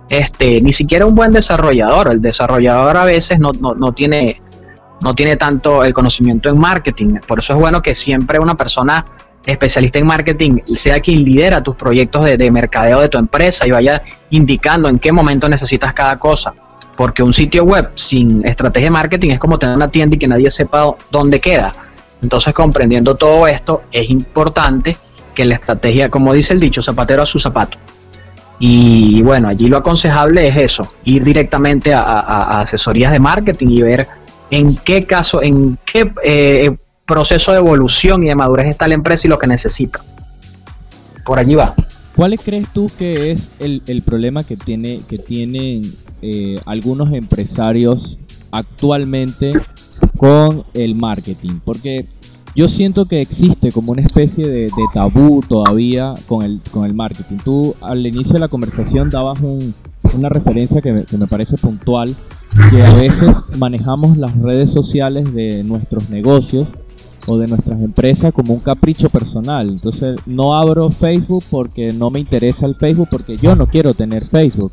este, 0.08 0.60
ni 0.60 0.72
siquiera 0.72 1.06
un 1.06 1.14
buen 1.14 1.32
desarrollador. 1.32 2.12
El 2.12 2.22
desarrollador 2.22 2.96
a 2.98 3.04
veces 3.04 3.40
no, 3.40 3.50
no, 3.58 3.74
no 3.74 3.92
tiene, 3.92 4.40
no 5.00 5.14
tiene 5.14 5.36
tanto 5.36 5.82
el 5.82 5.94
conocimiento 5.94 6.50
en 6.50 6.58
marketing. 6.58 7.16
Por 7.26 7.40
eso 7.40 7.54
es 7.54 7.58
bueno 7.58 7.82
que 7.82 7.94
siempre 7.94 8.38
una 8.38 8.54
persona 8.54 9.06
especialista 9.46 9.98
en 9.98 10.06
marketing 10.06 10.58
sea 10.74 11.00
quien 11.00 11.24
lidera 11.24 11.62
tus 11.62 11.74
proyectos 11.74 12.24
de, 12.24 12.36
de 12.36 12.50
mercadeo 12.50 13.00
de 13.00 13.08
tu 13.08 13.18
empresa 13.18 13.66
y 13.66 13.70
vaya 13.70 14.02
indicando 14.30 14.88
en 14.88 14.98
qué 14.98 15.10
momento 15.10 15.48
necesitas 15.48 15.94
cada 15.94 16.18
cosa. 16.18 16.54
Porque 16.96 17.22
un 17.22 17.32
sitio 17.32 17.64
web 17.64 17.90
sin 17.94 18.46
estrategia 18.46 18.86
de 18.86 18.92
marketing 18.92 19.30
es 19.30 19.38
como 19.38 19.58
tener 19.58 19.74
una 19.74 19.88
tienda 19.88 20.14
y 20.14 20.18
que 20.18 20.28
nadie 20.28 20.50
sepa 20.50 20.94
dónde 21.10 21.40
queda. 21.40 21.72
Entonces, 22.24 22.54
comprendiendo 22.54 23.16
todo 23.16 23.46
esto, 23.46 23.82
es 23.92 24.08
importante 24.08 24.96
que 25.34 25.44
la 25.44 25.56
estrategia, 25.56 26.08
como 26.08 26.32
dice 26.32 26.54
el 26.54 26.60
dicho, 26.60 26.80
zapatero 26.80 27.22
a 27.22 27.26
su 27.26 27.38
zapato. 27.38 27.76
Y 28.58 29.20
bueno, 29.20 29.48
allí 29.48 29.68
lo 29.68 29.76
aconsejable 29.76 30.48
es 30.48 30.56
eso, 30.56 30.90
ir 31.04 31.22
directamente 31.22 31.92
a, 31.92 32.60
asesorías 32.60 33.12
de 33.12 33.20
marketing 33.20 33.68
y 33.68 33.82
ver 33.82 34.08
en 34.50 34.74
qué 34.76 35.04
caso, 35.04 35.42
en 35.42 35.76
qué 35.84 36.10
eh, 36.24 36.74
proceso 37.04 37.52
de 37.52 37.58
evolución 37.58 38.24
y 38.24 38.28
de 38.28 38.34
madurez 38.34 38.70
está 38.70 38.88
la 38.88 38.94
empresa 38.94 39.26
y 39.26 39.30
lo 39.30 39.38
que 39.38 39.46
necesita. 39.46 40.00
Por 41.26 41.38
allí 41.38 41.56
va. 41.56 41.74
¿Cuál 42.16 42.38
crees 42.38 42.68
tú 42.72 42.90
que 42.96 43.32
es 43.32 43.48
el, 43.58 43.82
el 43.86 44.00
problema 44.00 44.44
que, 44.44 44.56
tiene, 44.56 45.00
que 45.06 45.18
tienen 45.18 45.82
eh, 46.22 46.58
algunos 46.64 47.12
empresarios 47.12 48.16
actualmente 48.56 49.52
con 50.16 50.54
el 50.74 50.94
marketing? 50.94 51.60
Porque 51.64 52.06
yo 52.56 52.68
siento 52.68 53.06
que 53.06 53.18
existe 53.18 53.72
como 53.72 53.92
una 53.92 54.00
especie 54.00 54.46
de, 54.46 54.70
tabú 54.92 55.42
todavía 55.48 56.14
con 56.28 56.42
el, 56.44 56.60
con 56.70 56.84
el 56.84 56.94
marketing. 56.94 57.36
Tú 57.44 57.74
al 57.80 58.06
inicio 58.06 58.32
de 58.32 58.40
la 58.40 58.48
conversación 58.48 59.10
dabas 59.10 59.40
un- 59.40 59.74
una 60.16 60.28
referencia 60.28 60.80
que 60.80 60.92
me, 60.92 61.04
que 61.04 61.16
me 61.16 61.26
parece 61.26 61.56
puntual, 61.58 62.14
que 62.70 62.82
a 62.84 62.94
veces 62.94 63.34
manejamos 63.58 64.18
las 64.18 64.36
redes 64.38 64.70
sociales 64.70 65.34
de 65.34 65.64
nuestros 65.64 66.08
negocios 66.08 66.68
o 67.26 67.38
de 67.38 67.48
nuestras 67.48 67.80
empresas 67.80 68.32
como 68.32 68.52
un 68.54 68.60
capricho 68.60 69.08
personal. 69.08 69.68
Entonces 69.70 70.16
no 70.26 70.54
abro 70.56 70.90
Facebook 70.92 71.42
porque 71.50 71.92
no 71.92 72.10
me 72.10 72.20
interesa 72.20 72.66
el 72.66 72.76
Facebook 72.76 73.08
porque 73.10 73.36
yo 73.36 73.56
no 73.56 73.66
quiero 73.66 73.94
tener 73.94 74.22
Facebook. 74.22 74.70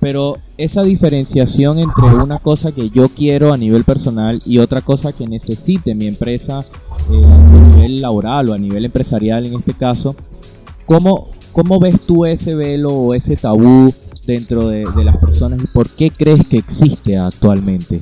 Pero 0.00 0.38
esa 0.56 0.82
diferenciación 0.82 1.78
entre 1.78 2.04
una 2.22 2.38
cosa 2.38 2.72
que 2.72 2.88
yo 2.88 3.08
quiero 3.08 3.52
a 3.52 3.56
nivel 3.56 3.84
personal 3.84 4.38
y 4.46 4.58
otra 4.58 4.80
cosa 4.82 5.12
que 5.12 5.26
necesite 5.26 5.94
mi 5.94 6.06
empresa 6.06 6.60
eh, 6.60 7.24
a 7.24 7.76
nivel 7.76 8.00
laboral 8.00 8.48
o 8.50 8.54
a 8.54 8.58
nivel 8.58 8.84
empresarial 8.84 9.46
en 9.46 9.54
este 9.54 9.74
caso, 9.74 10.14
¿cómo, 10.86 11.30
cómo 11.52 11.80
ves 11.80 12.00
tú 12.00 12.26
ese 12.26 12.54
velo 12.54 12.88
o 12.90 13.14
ese 13.14 13.36
tabú 13.36 13.92
dentro 14.26 14.68
de, 14.68 14.84
de 14.96 15.04
las 15.04 15.18
personas 15.18 15.60
y 15.62 15.74
por 15.74 15.88
qué 15.88 16.10
crees 16.10 16.48
que 16.48 16.58
existe 16.58 17.16
actualmente? 17.16 18.00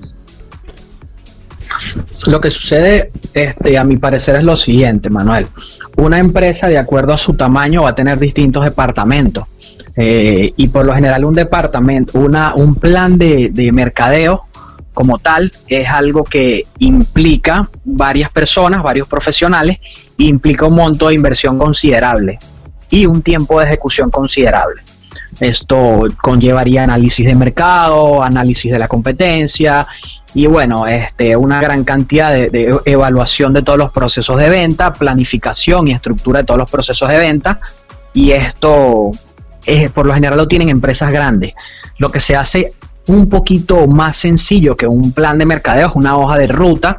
Lo 2.26 2.40
que 2.40 2.50
sucede, 2.50 3.12
este, 3.34 3.78
a 3.78 3.84
mi 3.84 3.96
parecer, 3.96 4.36
es 4.36 4.44
lo 4.44 4.56
siguiente, 4.56 5.10
Manuel. 5.10 5.46
Una 5.96 6.18
empresa, 6.18 6.68
de 6.68 6.78
acuerdo 6.78 7.12
a 7.12 7.18
su 7.18 7.34
tamaño, 7.34 7.82
va 7.82 7.90
a 7.90 7.94
tener 7.94 8.18
distintos 8.18 8.64
departamentos. 8.64 9.44
Eh, 10.00 10.52
y 10.56 10.68
por 10.68 10.84
lo 10.84 10.94
general, 10.94 11.24
un 11.24 11.34
departamento, 11.34 12.20
una, 12.20 12.54
un 12.54 12.76
plan 12.76 13.18
de, 13.18 13.50
de 13.52 13.72
mercadeo 13.72 14.44
como 14.94 15.18
tal 15.18 15.50
es 15.66 15.88
algo 15.88 16.22
que 16.24 16.66
implica 16.78 17.68
varias 17.84 18.30
personas, 18.30 18.82
varios 18.82 19.08
profesionales, 19.08 19.78
implica 20.18 20.66
un 20.66 20.76
monto 20.76 21.08
de 21.08 21.14
inversión 21.14 21.58
considerable 21.58 22.38
y 22.90 23.06
un 23.06 23.22
tiempo 23.22 23.58
de 23.58 23.66
ejecución 23.66 24.10
considerable. 24.10 24.82
Esto 25.40 26.06
conllevaría 26.20 26.84
análisis 26.84 27.26
de 27.26 27.34
mercado, 27.34 28.22
análisis 28.22 28.72
de 28.72 28.78
la 28.78 28.88
competencia 28.88 29.86
y 30.34 30.46
bueno, 30.46 30.86
este, 30.86 31.36
una 31.36 31.60
gran 31.60 31.84
cantidad 31.84 32.32
de, 32.32 32.50
de 32.50 32.80
evaluación 32.84 33.52
de 33.52 33.62
todos 33.62 33.78
los 33.78 33.92
procesos 33.92 34.38
de 34.38 34.48
venta, 34.48 34.92
planificación 34.92 35.88
y 35.88 35.92
estructura 35.92 36.40
de 36.40 36.44
todos 36.44 36.58
los 36.58 36.70
procesos 36.70 37.08
de 37.08 37.18
venta. 37.18 37.60
Y 38.14 38.32
esto, 38.32 39.12
eh, 39.68 39.90
por 39.90 40.06
lo 40.06 40.14
general, 40.14 40.38
lo 40.38 40.48
tienen 40.48 40.70
empresas 40.70 41.10
grandes. 41.10 41.52
Lo 41.98 42.10
que 42.10 42.20
se 42.20 42.34
hace 42.34 42.72
un 43.06 43.28
poquito 43.28 43.86
más 43.86 44.16
sencillo 44.16 44.74
que 44.76 44.86
un 44.86 45.12
plan 45.12 45.36
de 45.36 45.44
mercadeo 45.44 45.88
es 45.88 45.94
una 45.94 46.16
hoja 46.16 46.38
de 46.38 46.46
ruta 46.46 46.96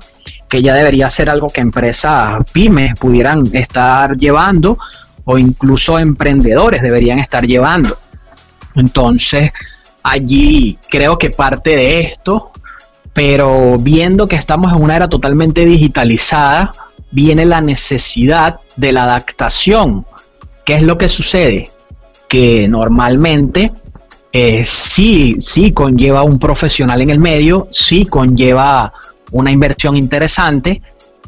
que 0.48 0.62
ya 0.62 0.76
debería 0.76 1.10
ser 1.10 1.32
algo 1.32 1.50
que 1.50 1.62
empresas 1.62 2.44
pymes 2.52 2.94
pudieran 2.94 3.44
estar 3.54 4.16
llevando 4.18 4.78
o 5.26 5.40
incluso 5.40 5.98
emprendedores 5.98 6.84
deberían 6.84 7.18
estar 7.18 7.46
llevando. 7.48 7.98
Entonces, 8.76 9.52
allí 10.04 10.78
creo 10.90 11.18
que 11.18 11.32
parte 11.32 11.76
de 11.76 12.02
esto, 12.02 12.52
pero 13.14 13.80
viendo 13.80 14.28
que 14.28 14.36
estamos 14.36 14.74
en 14.74 14.84
una 14.84 14.96
era 14.96 15.10
totalmente 15.10 15.66
digitalizada, 15.66 16.72
viene 17.10 17.48
la 17.48 17.62
necesidad 17.62 18.60
de 18.76 18.92
la 18.92 19.06
adaptación. 19.06 20.06
¿Qué 20.66 20.76
es 20.76 20.84
lo 20.84 21.00
que 21.00 21.10
sucede? 21.10 21.72
Que 22.30 22.70
normalmente 22.70 23.74
eh, 24.32 24.64
sí, 24.66 25.36
sí 25.40 25.72
conlleva 25.72 26.24
un 26.24 26.40
profesional 26.40 27.02
en 27.02 27.10
el 27.10 27.20
medio, 27.20 27.68
sí 27.72 28.06
conlleva 28.06 28.94
una 29.32 29.52
inversión 29.52 29.98
interesante 29.98 30.82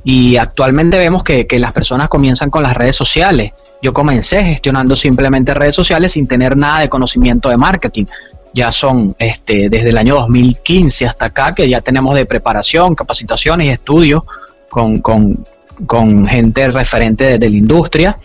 y 0.04 0.38
actualmente 0.38 0.98
vemos 0.98 1.24
que, 1.24 1.48
que 1.48 1.60
las 1.60 1.74
personas 1.74 2.08
comienzan 2.08 2.50
con 2.50 2.64
las 2.64 2.76
redes 2.76 2.96
sociales. 2.96 3.54
Yo 3.82 3.94
comencé 3.94 4.44
gestionando 4.44 4.96
simplemente 4.96 5.54
redes 5.54 5.76
sociales 5.76 6.12
sin 6.12 6.28
tener 6.28 6.56
nada 6.56 6.82
de 6.82 6.90
conocimiento 6.90 7.50
de 7.50 7.58
marketing. 7.58 8.06
Ya 8.54 8.72
son 8.72 9.16
este, 9.18 9.70
desde 9.70 9.90
el 9.90 9.98
año 9.98 10.16
2015 10.16 11.08
hasta 11.08 11.26
acá 11.26 11.54
que 11.54 11.68
ya 11.68 11.82
tenemos 11.82 12.16
de 12.16 12.26
preparación, 12.26 12.94
capacitaciones 12.94 13.68
y 13.68 13.70
estudios 13.70 14.24
con, 14.70 15.00
con, 15.00 15.44
con 15.88 16.28
gente 16.28 16.68
referente 16.68 17.24
de, 17.24 17.40
de 17.40 17.50
la 17.50 17.58
industria. 17.58 18.20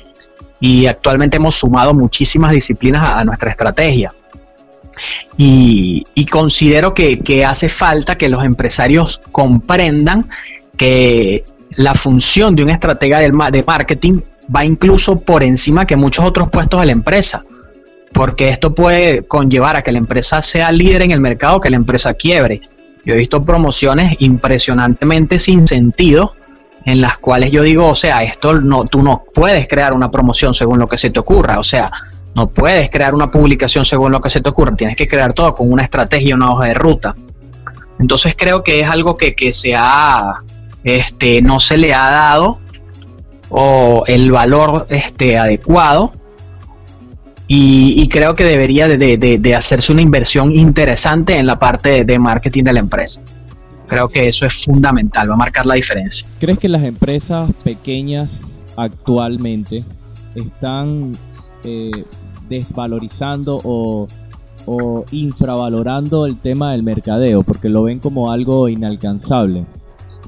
Y 0.61 0.87
actualmente 0.87 1.37
hemos 1.37 1.55
sumado 1.55 1.95
muchísimas 1.95 2.53
disciplinas 2.53 3.03
a, 3.03 3.25
nuestra 3.25 3.51
estrategia. 3.51 4.13
Y, 5.37 6.05
considero 6.31 6.95
que, 6.95 7.19
que 7.19 7.45
hace 7.45 7.69
falta 7.69 8.17
que 8.17 8.29
los 8.29 8.45
empresarios 8.45 9.21
comprendan 9.31 10.29
que 10.77 11.45
la 11.71 11.95
función 11.95 12.57
de 12.57 12.63
un 12.63 12.71
estratega 12.71 13.21
de 13.21 13.33
marketing 13.33 14.21
va 14.55 14.65
incluso 14.65 15.21
por 15.21 15.43
encima 15.43 15.87
que 15.87 15.97
muchos 15.97 16.25
otros 16.25 16.51
puestos 16.51 16.81
de 16.81 16.87
la 16.87 16.93
empresa, 16.93 17.45
porque 18.13 18.49
esto 18.49 18.75
puede 18.75 19.25
conllevar 19.27 19.77
a 19.77 19.83
que 19.83 19.93
la 19.93 19.99
empresa 19.99 20.41
sea 20.43 20.73
líder 20.73 21.03
en 21.03 21.11
el 21.11 21.21
mercado, 21.21 21.61
que 21.61 21.71
la 21.71 21.77
empresa 21.77 22.15
quiebre. 22.15 22.63
Yo 23.05 23.15
he 23.15 23.19
visto 23.19 23.45
promociones 23.45 24.17
impresionantemente 24.19 25.39
sin 25.39 25.67
sentido 25.67 26.35
en 26.87 27.01
las 27.03 27.19
cuales 27.19 27.51
yo 27.53 27.63
digo, 27.63 27.89
o 27.91 27.95
sea, 27.95 28.21
esto 28.23 28.59
no, 28.61 28.85
tú 28.85 29.03
no 29.03 29.25
puedes 29.35 29.69
crear 29.69 29.95
una 29.95 30.11
promoción 30.11 30.55
según 30.55 30.79
lo 30.79 30.89
que 30.89 30.97
se 30.97 31.11
te 31.11 31.19
ocurra, 31.19 31.59
o 31.59 31.63
sea, 31.65 31.91
no 32.35 32.49
puedes 32.49 32.89
crear 32.91 33.15
una 33.15 33.31
publicación 33.31 33.85
según 33.85 34.13
lo 34.13 34.21
que 34.21 34.31
se 34.31 34.41
te 34.41 34.49
ocurra, 34.49 34.75
tienes 34.75 34.97
que 34.97 35.07
crear 35.09 35.33
todo 35.35 35.55
con 35.55 35.71
una 35.71 35.83
estrategia, 35.83 36.35
una 36.37 36.51
hoja 36.53 36.67
de 36.67 36.75
ruta. 36.75 37.15
Entonces 37.99 38.35
creo 38.39 38.63
que 38.63 38.81
es 38.81 38.89
algo 38.89 39.17
que, 39.17 39.35
que 39.35 39.53
se 39.53 39.75
ha, 39.75 40.37
este, 40.85 41.43
no 41.43 41.59
se 41.61 41.77
le 41.77 41.93
ha 41.93 42.09
dado 42.11 42.59
o 43.49 44.05
el 44.07 44.31
valor 44.31 44.87
este, 44.91 45.39
adecuado 45.39 46.13
y, 47.49 48.09
creo 48.09 48.35
que 48.35 48.45
debería 48.45 48.89
de, 48.89 48.99
de- 48.99 49.39
de- 49.39 49.55
hacerse 49.55 49.93
una 49.93 50.03
inversión 50.03 50.55
interesante 50.55 51.39
en 51.39 51.47
la 51.47 51.59
parte 51.59 52.05
de 52.05 52.19
marketing 52.19 52.65
de 52.65 52.73
la 52.73 52.81
empresa. 52.81 53.23
Creo 53.89 54.09
que 54.09 54.27
eso 54.27 54.47
es 54.47 54.65
fundamental, 54.65 55.31
va 55.31 55.35
a 55.35 55.37
marcar 55.37 55.65
la 55.65 55.75
diferencia. 55.75 56.27
¿Crees 56.41 56.59
que 56.59 56.69
las 56.69 56.83
empresas 56.83 57.53
pequeñas 57.63 58.29
actualmente 58.77 59.79
están 60.35 61.13
eh, 61.65 61.91
desvalorizando 62.49 63.61
o, 63.63 64.09
o 64.67 65.05
infravalorando 65.13 66.27
el 66.27 66.37
tema 66.41 66.73
del 66.73 66.83
mercadeo? 66.83 67.45
Porque 67.45 67.69
lo 67.69 67.85
ven 67.85 68.01
como 68.01 68.33
algo 68.33 68.69
inalcanzable. 68.69 69.65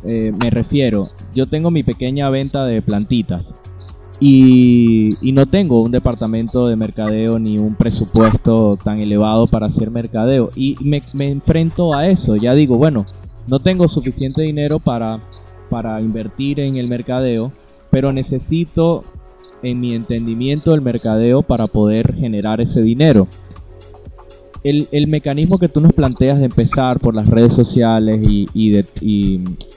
Eh, 0.05 0.33
me 0.39 0.51
refiero, 0.51 1.03
yo 1.35 1.47
tengo 1.49 1.71
mi 1.71 1.83
pequeña 1.83 2.31
venta 2.31 2.65
de 2.65 2.81
plantitas 2.81 3.43
y, 4.21 5.09
y 5.23 5.33
no 5.33 5.47
tengo 5.47 5.83
un 5.83 5.91
departamento 5.91 6.69
de 6.69 6.77
mercadeo 6.77 7.39
ni 7.39 7.59
un 7.59 7.75
presupuesto 7.75 8.71
tan 8.85 9.01
elevado 9.01 9.45
para 9.51 9.67
hacer 9.67 9.91
mercadeo. 9.91 10.51
Y 10.55 10.77
me, 10.81 11.01
me 11.19 11.25
enfrento 11.25 11.93
a 11.95 12.07
eso, 12.07 12.37
ya 12.37 12.53
digo, 12.53 12.77
bueno, 12.77 13.05
no 13.49 13.61
tengo 13.61 13.89
suficiente 13.89 14.43
dinero 14.43 14.79
para, 14.79 15.21
para 15.71 16.01
invertir 16.01 16.61
en 16.61 16.77
el 16.77 16.89
mercadeo, 16.89 17.53
pero 17.91 18.13
necesito 18.13 19.05
en 19.63 19.81
mi 19.81 19.95
entendimiento 19.95 20.75
el 20.75 20.83
mercadeo 20.83 21.43
para 21.43 21.67
poder 21.67 22.15
generar 22.15 22.61
ese 22.61 22.83
dinero. 22.83 23.27
El, 24.65 24.89
el 24.91 25.07
mecanismo 25.07 25.57
que 25.59 25.69
tú 25.69 25.81
nos 25.81 25.93
planteas 25.93 26.39
de 26.39 26.47
empezar 26.47 26.99
por 26.99 27.15
las 27.15 27.29
redes 27.29 27.55
sociales 27.55 28.21
y, 28.29 28.49
y 28.53 28.77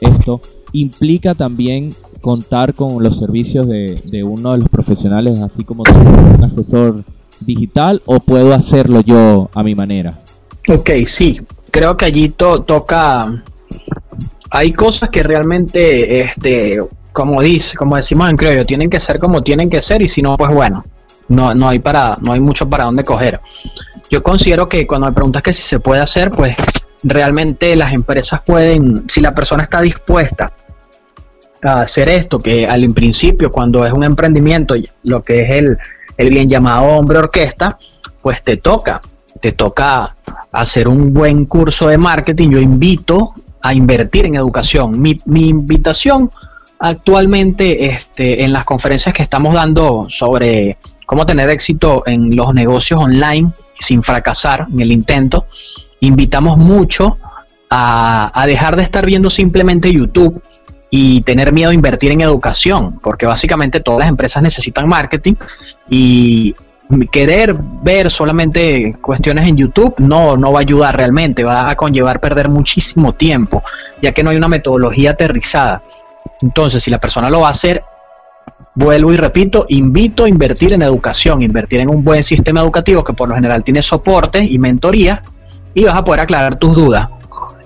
esto 0.02 0.42
implica 0.74 1.36
también 1.36 1.94
contar 2.20 2.74
con 2.74 3.02
los 3.04 3.20
servicios 3.20 3.68
de, 3.68 3.96
de 4.12 4.24
uno 4.24 4.54
de 4.54 4.60
los 4.60 4.70
profesionales, 4.70 5.42
así 5.44 5.64
como 5.64 5.84
un 5.84 6.44
asesor 6.44 7.04
digital, 7.46 8.02
o 8.06 8.20
puedo 8.20 8.54
hacerlo 8.54 9.02
yo 9.02 9.50
a 9.54 9.64
mi 9.64 9.76
manera. 9.76 10.20
Ok, 10.70 10.90
sí, 11.06 11.40
creo 11.72 11.96
que 11.98 12.06
allí 12.06 12.30
to- 12.30 12.62
toca. 12.64 13.44
Hay 14.52 14.74
cosas 14.74 15.10
que 15.10 15.24
realmente, 15.24 16.22
este, 16.22 16.80
como 17.14 17.42
dice, 17.42 17.78
como 17.78 17.96
decimos 17.96 18.30
en 18.30 18.38
criollo, 18.38 18.66
tienen 18.66 18.90
que 18.90 19.00
ser 19.00 19.18
como 19.18 19.42
tienen 19.42 19.70
que 19.70 19.82
ser 19.82 20.02
y 20.02 20.08
si 20.08 20.22
no, 20.22 20.38
pues 20.38 20.54
bueno, 20.54 20.86
no, 21.30 21.54
no 21.54 21.70
hay 21.70 21.80
para, 21.80 22.18
no 22.22 22.34
hay 22.34 22.42
mucho 22.42 22.70
para 22.70 22.86
dónde 22.86 23.04
coger. 23.04 23.40
Yo 24.10 24.22
considero 24.22 24.68
que 24.68 24.86
cuando 24.86 25.08
me 25.08 25.14
preguntas 25.14 25.42
que 25.42 25.54
si 25.54 25.62
se 25.62 25.80
puede 25.80 26.02
hacer, 26.02 26.30
pues 26.30 26.56
realmente 27.02 27.76
las 27.78 27.94
empresas 27.94 28.42
pueden, 28.42 29.06
si 29.08 29.22
la 29.22 29.34
persona 29.34 29.64
está 29.64 29.80
dispuesta 29.80 30.52
a 31.64 31.82
hacer 31.82 32.10
esto, 32.10 32.40
que 32.40 32.68
al 32.68 32.94
principio 32.94 33.52
cuando 33.52 33.86
es 33.86 33.94
un 33.94 34.04
emprendimiento, 34.04 34.76
lo 35.04 35.24
que 35.24 35.42
es 35.42 35.50
el, 35.52 35.78
el 36.18 36.30
bien 36.30 36.50
llamado 36.50 36.88
hombre 36.88 37.20
orquesta, 37.20 37.78
pues 38.22 38.44
te 38.44 38.58
toca, 38.58 39.02
te 39.42 39.54
toca 39.54 40.18
hacer 40.52 40.90
un 40.90 41.14
buen 41.14 41.46
curso 41.46 41.88
de 41.88 41.98
marketing. 41.98 42.50
Yo 42.50 42.60
invito 42.60 43.34
a 43.62 43.74
invertir 43.74 44.26
en 44.26 44.36
educación. 44.36 45.02
Mi, 45.02 45.20
invitación 45.26 46.32
actualmente 46.80 47.86
este, 47.86 48.44
en 48.44 48.54
las 48.54 48.66
conferencias 48.66 49.14
que 49.14 49.24
estamos 49.24 49.54
dando 49.54 50.08
sobre 50.10 50.78
cómo 51.06 51.26
tener 51.26 51.50
éxito 51.50 52.04
en 52.06 52.36
los 52.36 52.54
negocios 52.54 53.00
online 53.00 53.52
sin 53.80 54.04
fracasar 54.04 54.68
en 54.72 54.80
el 54.80 54.92
intento, 54.92 55.46
invitamos 56.00 56.58
mucho 56.58 57.18
a 57.74 58.44
dejar 58.48 58.76
de 58.76 58.84
estar 58.84 59.06
viendo 59.06 59.30
simplemente 59.30 59.94
YouTube 59.94 60.44
y 60.94 61.22
tener 61.22 61.54
miedo 61.54 61.72
a 61.72 61.74
invertir 61.74 62.12
en 62.12 62.22
educación, 62.22 63.00
porque 63.02 63.26
básicamente 63.26 63.80
todas 63.80 64.00
las 64.00 64.10
empresas 64.10 64.44
necesitan 64.44 64.88
marketing 64.88 65.36
y 65.90 66.54
querer 67.12 67.56
ver 67.84 68.10
solamente 68.10 68.92
cuestiones 69.02 69.48
en 69.48 69.58
YouTube 69.58 69.96
no, 70.00 70.38
no 70.38 70.52
va 70.52 70.60
a 70.60 70.62
ayudar 70.62 70.96
realmente, 70.98 71.44
va 71.44 71.70
a 71.70 71.76
conllevar 71.76 72.20
perder 72.20 72.50
muchísimo 72.50 73.14
tiempo, 73.14 73.64
ya 74.02 74.12
que 74.12 74.24
no 74.24 74.30
hay 74.30 74.38
una 74.38 74.48
metodología 74.48 75.12
aterrizada. 75.12 75.84
Entonces, 76.42 76.84
si 76.84 76.92
la 76.92 77.00
persona 77.00 77.30
lo 77.30 77.42
va 77.42 77.48
a 77.48 77.52
hacer, 77.52 77.84
vuelvo 78.76 79.14
y 79.14 79.18
repito, 79.18 79.66
invito 79.70 80.24
a 80.26 80.30
invertir 80.30 80.74
en 80.74 80.82
educación, 80.82 81.42
invertir 81.42 81.80
en 81.82 81.90
un 81.90 82.04
buen 82.04 82.24
sistema 82.24 82.62
educativo 82.62 83.04
que 83.04 83.14
por 83.14 83.30
lo 83.30 83.36
general 83.36 83.64
tiene 83.64 83.82
soporte 83.82 84.44
y 84.44 84.58
mentoría 84.60 85.24
y 85.74 85.84
vas 85.86 85.96
a 85.96 86.04
poder 86.04 86.22
aclarar 86.22 86.56
tus 86.56 86.76
dudas. 86.76 87.08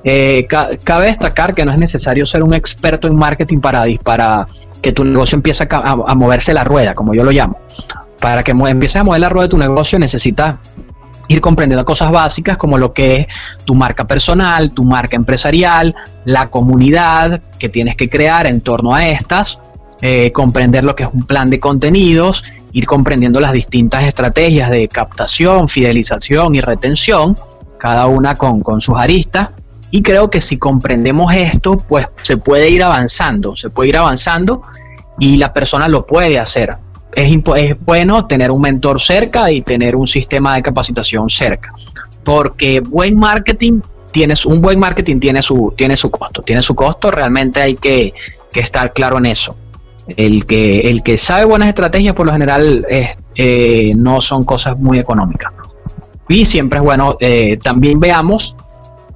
Eh, 0.03 0.45
ca- 0.47 0.69
cabe 0.83 1.07
destacar 1.07 1.55
que 1.55 1.65
no 1.65 1.71
es 1.71 1.77
necesario 1.77 2.25
ser 2.25 2.43
un 2.43 2.53
experto 2.53 3.07
en 3.07 3.15
marketing 3.17 3.59
para, 3.59 3.85
para 4.03 4.47
que 4.81 4.91
tu 4.91 5.03
negocio 5.03 5.35
empiece 5.35 5.67
a 5.69 6.15
moverse 6.15 6.53
la 6.53 6.63
rueda, 6.63 6.93
como 6.93 7.15
yo 7.15 7.23
lo 7.23 7.31
llamo. 7.31 7.57
Para 8.19 8.43
que 8.43 8.51
empieces 8.51 8.97
a 8.97 9.03
mover 9.03 9.21
la 9.21 9.29
rueda 9.29 9.43
de 9.43 9.49
tu 9.49 9.57
negocio 9.57 9.99
necesitas 9.99 10.55
ir 11.27 11.41
comprendiendo 11.41 11.85
cosas 11.85 12.11
básicas 12.11 12.57
como 12.57 12.77
lo 12.77 12.93
que 12.93 13.15
es 13.15 13.27
tu 13.65 13.75
marca 13.75 14.05
personal, 14.05 14.71
tu 14.71 14.83
marca 14.83 15.15
empresarial, 15.15 15.95
la 16.23 16.49
comunidad 16.49 17.41
que 17.59 17.69
tienes 17.69 17.95
que 17.95 18.09
crear 18.09 18.47
en 18.47 18.61
torno 18.61 18.93
a 18.93 19.07
estas, 19.07 19.59
eh, 20.01 20.31
comprender 20.31 20.83
lo 20.83 20.95
que 20.95 21.03
es 21.03 21.09
un 21.11 21.25
plan 21.25 21.49
de 21.49 21.59
contenidos, 21.59 22.43
ir 22.73 22.85
comprendiendo 22.85 23.39
las 23.39 23.53
distintas 23.53 24.03
estrategias 24.03 24.69
de 24.69 24.87
captación, 24.87 25.69
fidelización 25.69 26.55
y 26.55 26.61
retención, 26.61 27.37
cada 27.79 28.07
una 28.07 28.35
con, 28.35 28.61
con 28.61 28.81
sus 28.81 28.97
aristas. 28.97 29.49
Y 29.91 30.01
creo 30.01 30.29
que 30.29 30.41
si 30.41 30.57
comprendemos 30.57 31.33
esto, 31.33 31.77
pues 31.77 32.09
se 32.21 32.37
puede 32.37 32.69
ir 32.69 32.83
avanzando, 32.83 33.55
se 33.55 33.69
puede 33.69 33.89
ir 33.89 33.97
avanzando 33.97 34.63
y 35.19 35.37
la 35.37 35.53
persona 35.53 35.87
lo 35.87 36.05
puede 36.05 36.37
hacer. 36.37 36.75
Es, 37.15 37.31
bueno 37.85 38.25
tener 38.25 38.51
un 38.51 38.61
mentor 38.61 39.01
cerca 39.01 39.49
y 39.49 39.61
tener 39.61 39.95
un 39.95 40.05
sistema 40.05 40.55
de 40.55 40.61
capacitación 40.61 41.29
cerca, 41.29 41.73
porque 42.25 42.81
buen 42.81 43.17
marketing 43.17 43.79
tienes 44.11 44.45
un 44.45 44.61
buen 44.61 44.79
marketing 44.79 45.19
tiene 45.19 45.41
su 45.41 45.73
tiene 45.77 45.95
su 45.95 46.11
costo, 46.11 46.41
tiene 46.41 46.61
su 46.61 46.75
costo. 46.75 47.11
Realmente 47.11 47.61
hay 47.61 47.75
que, 47.75 48.13
que 48.51 48.59
estar 48.59 48.91
claro 48.93 49.17
en 49.17 49.27
eso. 49.27 49.55
El 50.07 50.45
que 50.45 50.81
el 50.89 51.01
que 51.03 51.17
sabe 51.17 51.45
buenas 51.45 51.69
estrategias 51.69 52.13
por 52.13 52.25
lo 52.25 52.31
general 52.33 52.85
eh, 52.89 53.93
no 53.95 54.19
son 54.21 54.43
cosas 54.43 54.77
muy 54.77 54.99
económicas. 54.99 55.51
Y 56.27 56.45
siempre 56.45 56.79
es 56.79 56.83
bueno 56.85 57.17
eh, 57.19 57.57
también 57.63 57.99
veamos 57.99 58.55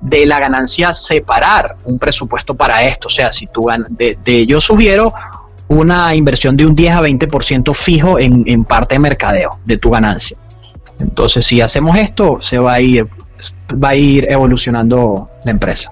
de 0.02 0.26
la 0.26 0.40
ganancia 0.40 0.94
separar 0.94 1.76
un 1.84 2.00
presupuesto 2.00 2.56
para 2.56 2.84
esto. 2.84 3.08
O 3.08 3.12
sea, 3.12 3.32
si 3.32 3.48
tú 3.48 3.68
de, 3.90 4.18
de- 4.24 4.46
yo 4.46 4.62
sugiero 4.62 5.14
una 5.70 6.14
inversión 6.16 6.56
de 6.56 6.66
un 6.66 6.76
10 6.76 6.94
a 6.94 7.02
20% 7.02 7.74
fijo 7.74 8.20
en, 8.20 8.44
en 8.48 8.66
parte 8.66 8.96
de 8.96 9.00
mercadeo 9.00 9.60
de 9.66 9.78
tu 9.78 9.92
ganancia. 9.92 10.38
Entonces, 11.00 11.46
si 11.46 11.62
hacemos 11.62 11.98
esto, 11.98 12.40
se 12.42 12.58
va 12.60 12.74
a 12.74 12.82
ir, 12.82 13.08
va 13.72 13.90
a 13.90 13.96
ir 13.96 14.28
evolucionando 14.30 15.30
la 15.46 15.52
empresa. 15.52 15.92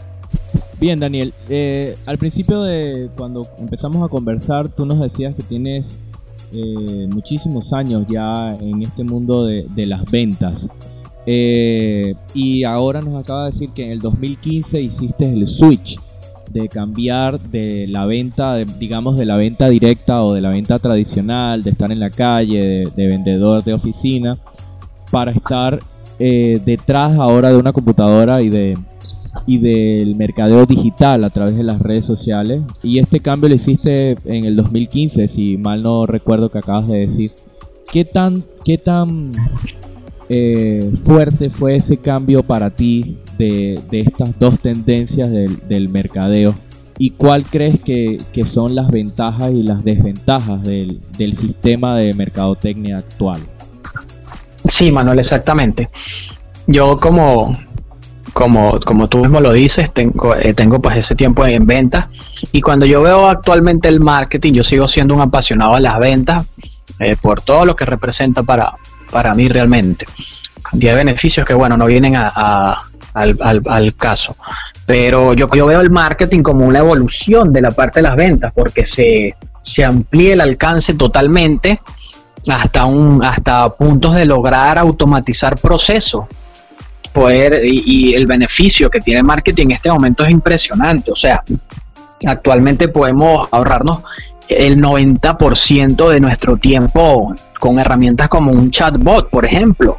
Bien, 0.80 1.00
Daniel, 1.00 1.34
eh, 1.50 1.96
al 2.06 2.18
principio 2.18 2.64
de 2.64 3.10
cuando 3.16 3.48
empezamos 3.58 4.04
a 4.04 4.10
conversar, 4.10 4.70
tú 4.70 4.86
nos 4.86 5.00
decías 5.00 5.34
que 5.36 5.44
tienes 5.44 5.86
eh, 6.52 7.08
muchísimos 7.10 7.72
años 7.74 8.06
ya 8.10 8.56
en 8.60 8.82
este 8.82 9.04
mundo 9.04 9.46
de, 9.46 9.66
de 9.76 9.86
las 9.86 10.04
ventas. 10.12 10.54
Eh, 11.26 12.16
y 12.34 12.64
ahora 12.64 13.02
nos 13.02 13.20
acaba 13.20 13.46
de 13.46 13.52
decir 13.52 13.70
que 13.72 13.84
en 13.84 13.92
el 13.92 14.00
2015 14.00 14.82
hiciste 14.82 15.26
el 15.26 15.48
switch 15.48 16.00
de 16.52 16.68
cambiar 16.70 17.40
de 17.40 17.88
la 17.88 18.06
venta, 18.06 18.54
de- 18.54 18.66
digamos, 18.80 19.18
de 19.18 19.26
la 19.26 19.38
venta 19.38 19.70
directa 19.70 20.24
o 20.24 20.34
de 20.34 20.42
la 20.42 20.50
venta 20.50 20.80
tradicional, 20.80 21.64
de 21.64 21.70
estar 21.72 21.92
en 21.92 22.00
la 22.00 22.10
calle, 22.10 22.60
de, 22.60 22.92
de 22.96 23.08
vendedor 23.08 23.64
de 23.64 23.74
oficina, 23.74 24.38
para 25.12 25.32
estar 25.32 25.80
eh, 26.20 26.60
detrás 26.66 27.18
ahora 27.18 27.50
de 27.50 27.58
una 27.58 27.72
computadora 27.74 28.42
y 28.42 28.50
de 28.50 28.78
y 29.46 29.60
del 29.60 30.16
mercadeo 30.16 30.66
digital 30.66 31.24
a 31.24 31.30
través 31.30 31.56
de 31.56 31.64
las 31.64 31.80
redes 31.80 32.06
sociales. 32.06 32.62
Y 32.84 33.00
este 33.00 33.20
cambio 33.20 33.50
lo 33.50 33.56
hiciste 33.56 34.16
en 34.26 34.46
el 34.46 34.56
2015, 34.56 35.30
si 35.36 35.58
mal 35.58 35.84
no 35.84 36.06
recuerdo 36.06 36.50
que 36.50 36.58
acabas 36.58 36.88
de 36.90 37.08
decir. 37.08 37.30
¿qué 37.92 38.04
tan, 38.04 38.44
qué 38.66 38.78
tan 38.78 39.32
eh, 40.30 40.92
fuerte 41.06 41.50
fue 41.50 41.78
ese 41.78 41.98
cambio 41.98 42.44
para 42.44 42.70
ti 42.70 43.18
de, 43.38 43.82
estas 43.92 44.38
dos 44.40 44.60
tendencias 44.60 45.30
del, 45.32 45.90
mercadeo? 45.90 46.56
¿Y 47.00 47.12
cuál 47.12 47.46
crees 47.46 47.80
que, 47.80 48.18
son 48.52 48.76
las 48.76 48.90
ventajas 48.90 49.52
y 49.54 49.64
las 49.64 49.84
desventajas 49.84 50.64
del, 50.64 51.00
sistema 51.40 51.96
de 51.96 52.14
mercadotecnia 52.14 52.98
actual? 52.98 53.42
Sí, 54.68 54.92
Manuel, 54.92 55.20
exactamente. 55.20 55.90
Yo 56.66 56.98
como, 56.98 57.56
como, 58.34 58.80
como 58.82 59.08
tú 59.08 59.20
mismo 59.20 59.40
lo 59.40 59.54
dices, 59.54 59.94
tengo, 59.94 60.36
eh, 60.36 60.54
tengo 60.54 60.82
pues 60.82 60.98
ese 60.98 61.16
tiempo 61.16 61.46
en 61.46 61.66
ventas 61.66 62.08
y 62.52 62.60
cuando 62.60 62.86
yo 62.86 63.02
veo 63.02 63.30
actualmente 63.30 63.88
el 63.88 64.02
marketing, 64.02 64.54
yo 64.54 64.64
sigo 64.64 64.88
siendo 64.90 65.16
un 65.16 65.22
apasionado 65.22 65.76
de 65.76 65.82
las 65.82 65.98
ventas 66.00 66.50
eh, 67.00 67.16
por 67.16 67.40
todo 67.40 67.66
lo 67.66 67.76
que 67.78 67.86
representa 67.86 68.44
para, 68.44 68.70
para 69.12 69.34
mí 69.34 69.48
realmente. 69.48 70.06
Cantidad 70.62 70.94
de 70.94 70.98
beneficios 70.98 71.46
que, 71.46 71.54
bueno, 71.54 71.78
no 71.78 71.86
vienen 71.86 72.16
al, 72.16 73.96
caso. 73.98 74.36
Pero 74.86 75.34
yo, 75.34 75.50
yo 75.54 75.66
veo 75.66 75.82
el 75.82 75.90
marketing 75.90 76.42
como 76.42 76.66
una 76.66 76.80
evolución 76.80 77.52
de 77.52 77.62
la 77.62 77.72
parte 77.72 78.00
de 78.00 78.04
las 78.04 78.16
ventas 78.16 78.54
porque 78.54 78.86
se, 78.86 79.36
se 79.62 79.84
amplía 79.84 80.34
el 80.34 80.42
alcance 80.42 80.94
totalmente 80.94 81.80
hasta, 82.48 82.86
un, 82.86 83.24
hasta 83.24 83.70
puntos 83.70 84.16
de 84.16 84.26
lograr 84.26 84.78
automatizar 84.78 85.58
procesos. 85.58 86.26
Poder, 87.12 87.62
y 87.64 88.14
el 88.14 88.28
beneficio 88.28 88.92
que 88.92 89.00
tiene 89.00 89.22
el 89.22 89.26
marketing 89.26 89.66
en 89.68 89.72
este 89.72 89.92
momento 89.92 90.24
es 90.24 90.30
impresionante. 90.30 91.12
O 91.12 91.16
sea, 91.16 91.44
actualmente 92.26 92.88
podemos 92.88 93.48
ahorrarnos 93.52 94.02
el 94.50 94.82
90% 94.82 96.10
de 96.10 96.20
nuestro 96.20 96.58
tiempo 96.58 97.36
con 97.60 97.80
herramientas 97.80 98.30
como 98.30 98.52
un 98.52 98.72
chatbot, 98.72 99.30
por 99.30 99.46
ejemplo, 99.46 99.98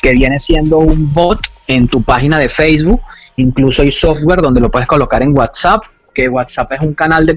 que 0.00 0.12
viene 0.12 0.38
siendo 0.38 0.78
un 0.78 1.12
bot 1.12 1.40
en 1.66 1.88
tu 1.88 2.02
página 2.02 2.38
de 2.38 2.48
Facebook. 2.48 3.00
Incluso 3.36 3.82
hay 3.82 3.90
software 3.90 4.40
donde 4.42 4.60
lo 4.60 4.70
puedes 4.70 4.86
colocar 4.86 5.22
en 5.22 5.36
WhatsApp, 5.36 5.82
que 6.14 6.28
WhatsApp 6.28 6.72
es 6.72 6.80
un 6.80 6.94
canal 6.94 7.24
de, 7.24 7.34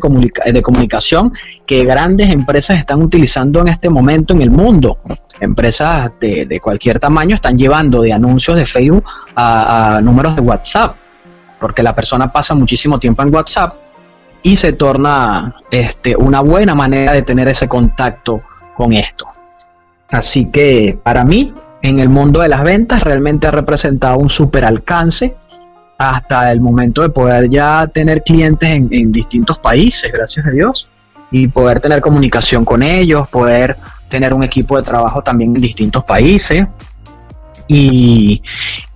de 0.51 0.61
comunicación 0.61 1.31
que 1.65 1.85
grandes 1.85 2.29
empresas 2.29 2.77
están 2.77 3.01
utilizando 3.01 3.61
en 3.61 3.69
este 3.69 3.89
momento 3.89 4.33
en 4.33 4.41
el 4.41 4.51
mundo. 4.51 4.97
Empresas 5.39 6.11
de, 6.19 6.45
de 6.45 6.59
cualquier 6.59 6.99
tamaño 6.99 7.35
están 7.35 7.57
llevando 7.57 8.01
de 8.01 8.11
anuncios 8.11 8.57
de 8.57 8.65
Facebook 8.65 9.05
a, 9.35 9.97
a 9.97 10.01
números 10.01 10.35
de 10.35 10.41
WhatsApp, 10.41 10.95
porque 11.59 11.81
la 11.81 11.95
persona 11.95 12.31
pasa 12.31 12.53
muchísimo 12.55 12.99
tiempo 12.99 13.23
en 13.23 13.33
WhatsApp 13.33 13.84
y 14.45 14.57
se 14.57 14.73
torna 14.73 15.55
este, 15.71 16.15
una 16.15 16.39
buena 16.41 16.75
manera 16.75 17.13
de 17.13 17.23
tener 17.23 17.47
ese 17.47 17.67
contacto 17.67 18.43
con 18.77 18.93
esto. 18.93 19.27
Así 20.11 20.51
que 20.51 20.99
para 21.01 21.25
mí, 21.25 21.51
en 21.81 21.99
el 21.99 22.09
mundo 22.09 22.41
de 22.41 22.49
las 22.49 22.63
ventas, 22.63 23.01
realmente 23.01 23.47
ha 23.47 23.51
representado 23.51 24.19
un 24.19 24.29
super 24.29 24.63
alcance 24.63 25.35
hasta 25.97 26.51
el 26.51 26.61
momento 26.61 27.01
de 27.01 27.09
poder 27.09 27.49
ya 27.49 27.87
tener 27.91 28.21
clientes 28.21 28.69
en, 28.69 28.87
en 28.91 29.11
distintos 29.11 29.57
países, 29.57 30.11
gracias 30.11 30.45
a 30.45 30.51
Dios, 30.51 30.87
y 31.31 31.47
poder 31.47 31.79
tener 31.79 31.99
comunicación 31.99 32.65
con 32.65 32.83
ellos, 32.83 33.27
poder 33.29 33.77
tener 34.09 34.31
un 34.31 34.43
equipo 34.43 34.77
de 34.77 34.83
trabajo 34.83 35.23
también 35.23 35.55
en 35.55 35.61
distintos 35.63 36.03
países 36.03 36.67
y, 37.67 38.43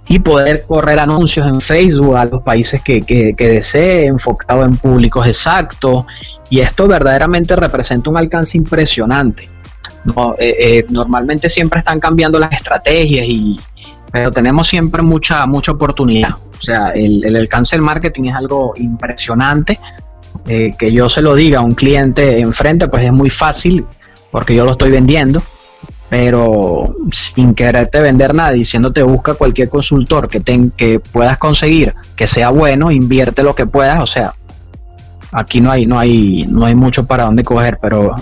y 0.09 0.17
poder 0.19 0.65
correr 0.65 0.99
anuncios 0.99 1.45
en 1.45 1.61
Facebook 1.61 2.17
a 2.17 2.25
los 2.25 2.41
países 2.41 2.81
que, 2.81 3.01
que, 3.01 3.35
que 3.35 3.47
desee, 3.47 4.07
enfocado 4.07 4.63
en 4.63 4.75
públicos 4.75 5.25
exactos. 5.27 6.05
Y 6.49 6.59
esto 6.59 6.87
verdaderamente 6.87 7.55
representa 7.55 8.09
un 8.09 8.17
alcance 8.17 8.57
impresionante. 8.57 9.47
Eh, 10.39 10.55
eh, 10.59 10.85
normalmente 10.89 11.47
siempre 11.47 11.79
están 11.79 11.99
cambiando 11.99 12.39
las 12.39 12.51
estrategias, 12.51 13.25
y, 13.27 13.59
pero 14.11 14.31
tenemos 14.31 14.67
siempre 14.67 15.03
mucha, 15.03 15.45
mucha 15.45 15.73
oportunidad. 15.73 16.31
O 16.31 16.61
sea, 16.61 16.89
el, 16.89 17.23
el 17.23 17.35
alcance 17.35 17.75
del 17.75 17.83
marketing 17.83 18.23
es 18.23 18.35
algo 18.35 18.73
impresionante. 18.77 19.79
Eh, 20.47 20.71
que 20.79 20.91
yo 20.91 21.07
se 21.09 21.21
lo 21.21 21.35
diga 21.35 21.59
a 21.59 21.61
un 21.61 21.75
cliente 21.75 22.39
enfrente, 22.39 22.87
pues 22.87 23.03
es 23.03 23.11
muy 23.11 23.29
fácil 23.29 23.85
porque 24.31 24.55
yo 24.55 24.65
lo 24.65 24.71
estoy 24.71 24.89
vendiendo 24.89 25.43
pero 26.09 26.95
sin 27.11 27.53
quererte 27.53 28.01
vender 28.01 28.33
nada, 28.33 28.51
diciéndote 28.51 29.03
busca 29.03 29.35
cualquier 29.35 29.69
consultor 29.69 30.27
que, 30.27 30.39
ten, 30.39 30.71
que 30.71 30.99
puedas 30.99 31.37
conseguir, 31.37 31.93
que 32.15 32.25
sea 32.25 32.49
bueno, 32.49 32.91
invierte 32.91 33.43
lo 33.43 33.53
que 33.53 33.67
puedas, 33.67 34.01
o 34.01 34.07
sea, 34.07 34.33
aquí 35.31 35.61
no 35.61 35.71
hay, 35.71 35.85
no 35.85 35.99
hay, 35.99 36.45
no 36.47 36.65
hay 36.65 36.73
mucho 36.73 37.05
para 37.05 37.25
dónde 37.25 37.43
coger, 37.43 37.77
pero 37.79 38.15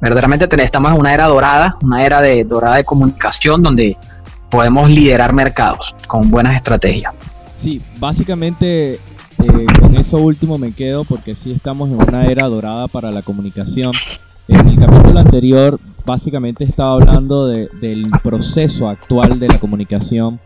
verdaderamente 0.00 0.48
estamos 0.62 0.92
en 0.92 1.00
una 1.00 1.12
era 1.12 1.26
dorada, 1.26 1.76
una 1.82 2.06
era 2.06 2.20
de 2.20 2.44
dorada 2.44 2.76
de 2.76 2.84
comunicación 2.84 3.62
donde 3.62 3.96
podemos 4.48 4.88
liderar 4.88 5.32
mercados 5.32 5.96
con 6.06 6.30
buenas 6.30 6.54
estrategias. 6.54 7.12
Sí, 7.60 7.82
básicamente 7.98 8.92
eh, 8.92 9.66
con 9.80 9.96
eso 9.96 10.18
último 10.18 10.58
me 10.58 10.72
quedo 10.72 11.04
porque 11.04 11.34
sí 11.42 11.50
estamos 11.52 11.88
en 11.88 11.96
una 12.08 12.26
era 12.26 12.46
dorada 12.46 12.86
para 12.86 13.10
la 13.10 13.22
comunicación. 13.22 13.92
En 14.46 14.68
el 14.68 14.78
capítulo 14.78 15.18
anterior 15.18 15.80
básicamente 16.06 16.64
estaba 16.64 16.92
hablando 16.94 17.46
de- 17.46 17.68
del 17.82 18.04
proceso 18.22 18.88
actual 18.88 19.38
de 19.38 19.48
la 19.48 19.58
comunicación 19.58 20.38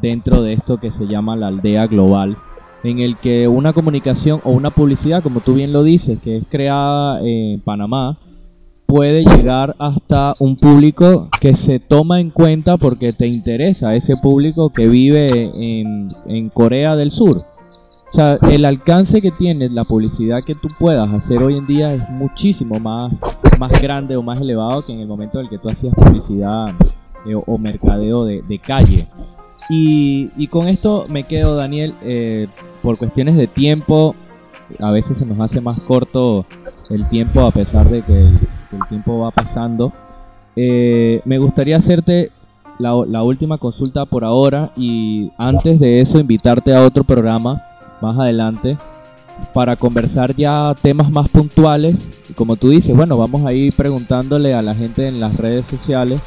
dentro 0.00 0.40
de 0.42 0.54
esto 0.54 0.78
que 0.78 0.92
se 0.92 1.06
llama 1.06 1.36
la 1.36 1.48
aldea 1.48 1.86
global, 1.88 2.36
en 2.84 3.00
el 3.00 3.16
que 3.18 3.48
una 3.48 3.72
comunicación 3.72 4.40
o 4.44 4.52
una 4.52 4.70
publicidad, 4.70 5.22
como 5.22 5.40
tú 5.40 5.54
bien 5.54 5.72
lo 5.72 5.82
dices, 5.82 6.18
que 6.22 6.36
es 6.38 6.44
creada 6.48 7.20
en 7.22 7.60
Panamá, 7.60 8.16
puede 8.86 9.22
llegar 9.22 9.74
hasta 9.78 10.32
un 10.40 10.56
público 10.56 11.28
que 11.40 11.54
se 11.54 11.78
toma 11.78 12.20
en 12.20 12.30
cuenta 12.30 12.76
porque 12.78 13.12
te 13.12 13.26
interesa 13.26 13.92
ese 13.92 14.16
público 14.16 14.70
que 14.70 14.86
vive 14.86 15.26
en, 15.60 16.06
en 16.26 16.48
Corea 16.48 16.96
del 16.96 17.10
Sur. 17.10 17.32
O 18.10 18.16
sea, 18.16 18.38
el 18.52 18.64
alcance 18.64 19.20
que 19.20 19.30
tiene 19.30 19.68
la 19.68 19.84
publicidad 19.84 20.42
que 20.44 20.54
tú 20.54 20.66
puedas 20.78 21.08
hacer 21.12 21.42
hoy 21.42 21.54
en 21.58 21.66
día 21.66 21.92
es 21.92 22.08
muchísimo 22.08 22.80
más, 22.80 23.12
más 23.58 23.82
grande 23.82 24.16
o 24.16 24.22
más 24.22 24.40
elevado 24.40 24.82
que 24.86 24.94
en 24.94 25.00
el 25.00 25.06
momento 25.06 25.38
en 25.38 25.44
el 25.44 25.50
que 25.50 25.58
tú 25.58 25.68
hacías 25.68 25.92
publicidad 25.94 26.74
eh, 27.26 27.34
o, 27.34 27.58
mercadeo 27.58 28.24
de, 28.24 28.42
de 28.42 28.58
calle. 28.58 29.06
Y, 29.68 30.30
y 30.36 30.46
con 30.46 30.66
esto 30.66 31.04
me 31.10 31.24
quedo, 31.24 31.52
Daniel, 31.52 31.92
eh, 32.02 32.48
por 32.82 32.96
cuestiones 32.96 33.36
de 33.36 33.46
tiempo, 33.46 34.14
a 34.82 34.90
veces 34.90 35.12
se 35.16 35.26
nos 35.26 35.38
hace 35.40 35.60
más 35.60 35.86
corto 35.86 36.46
el 36.90 37.06
tiempo 37.10 37.40
a 37.40 37.50
pesar 37.50 37.90
de 37.90 38.02
que 38.02 38.28
el, 38.28 38.34
que 38.70 38.76
el 38.76 38.88
tiempo 38.88 39.18
va 39.18 39.30
pasando. 39.30 39.92
Eh, 40.56 41.20
me 41.26 41.38
gustaría 41.38 41.76
hacerte 41.76 42.32
la, 42.78 42.94
la 43.06 43.22
última 43.22 43.58
consulta 43.58 44.06
por 44.06 44.24
ahora 44.24 44.72
y 44.76 45.30
antes 45.36 45.78
de 45.78 46.00
eso 46.00 46.18
invitarte 46.18 46.74
a 46.74 46.84
otro 46.84 47.04
programa 47.04 47.62
más 48.00 48.18
adelante 48.18 48.78
para 49.54 49.76
conversar 49.76 50.34
ya 50.36 50.74
temas 50.80 51.10
más 51.10 51.28
puntuales. 51.28 51.96
Y 52.28 52.32
como 52.32 52.56
tú 52.56 52.70
dices, 52.70 52.94
bueno, 52.94 53.16
vamos 53.16 53.46
a 53.46 53.52
ir 53.52 53.74
preguntándole 53.76 54.54
a 54.54 54.62
la 54.62 54.74
gente 54.74 55.08
en 55.08 55.20
las 55.20 55.38
redes 55.38 55.64
sociales 55.66 56.20